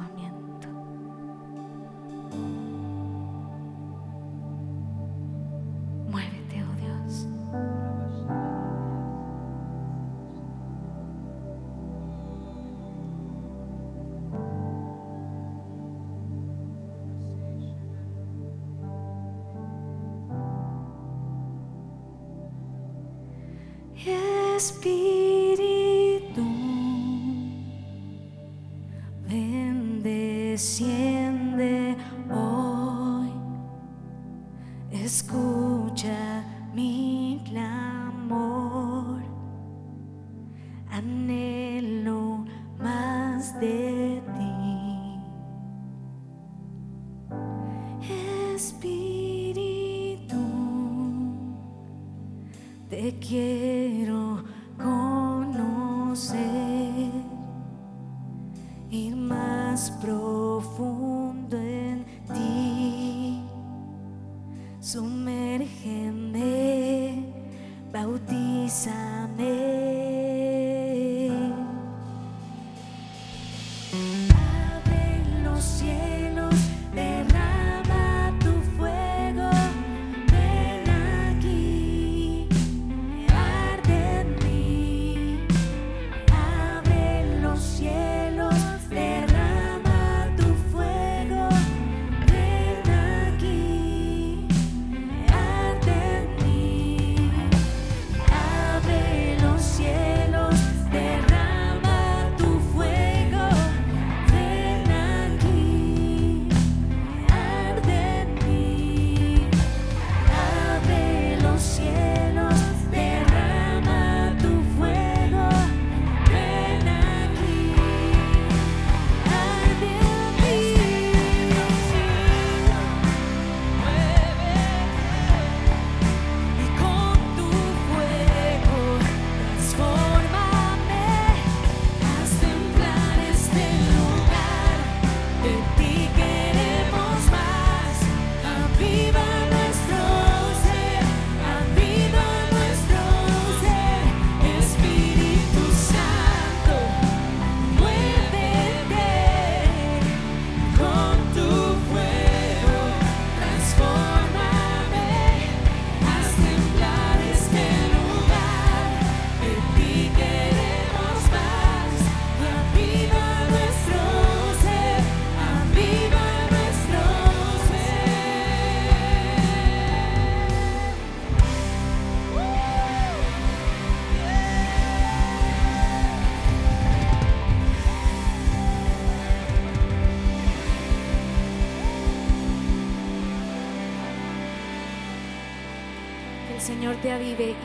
Te 187.02 187.12
avive. 187.12 187.57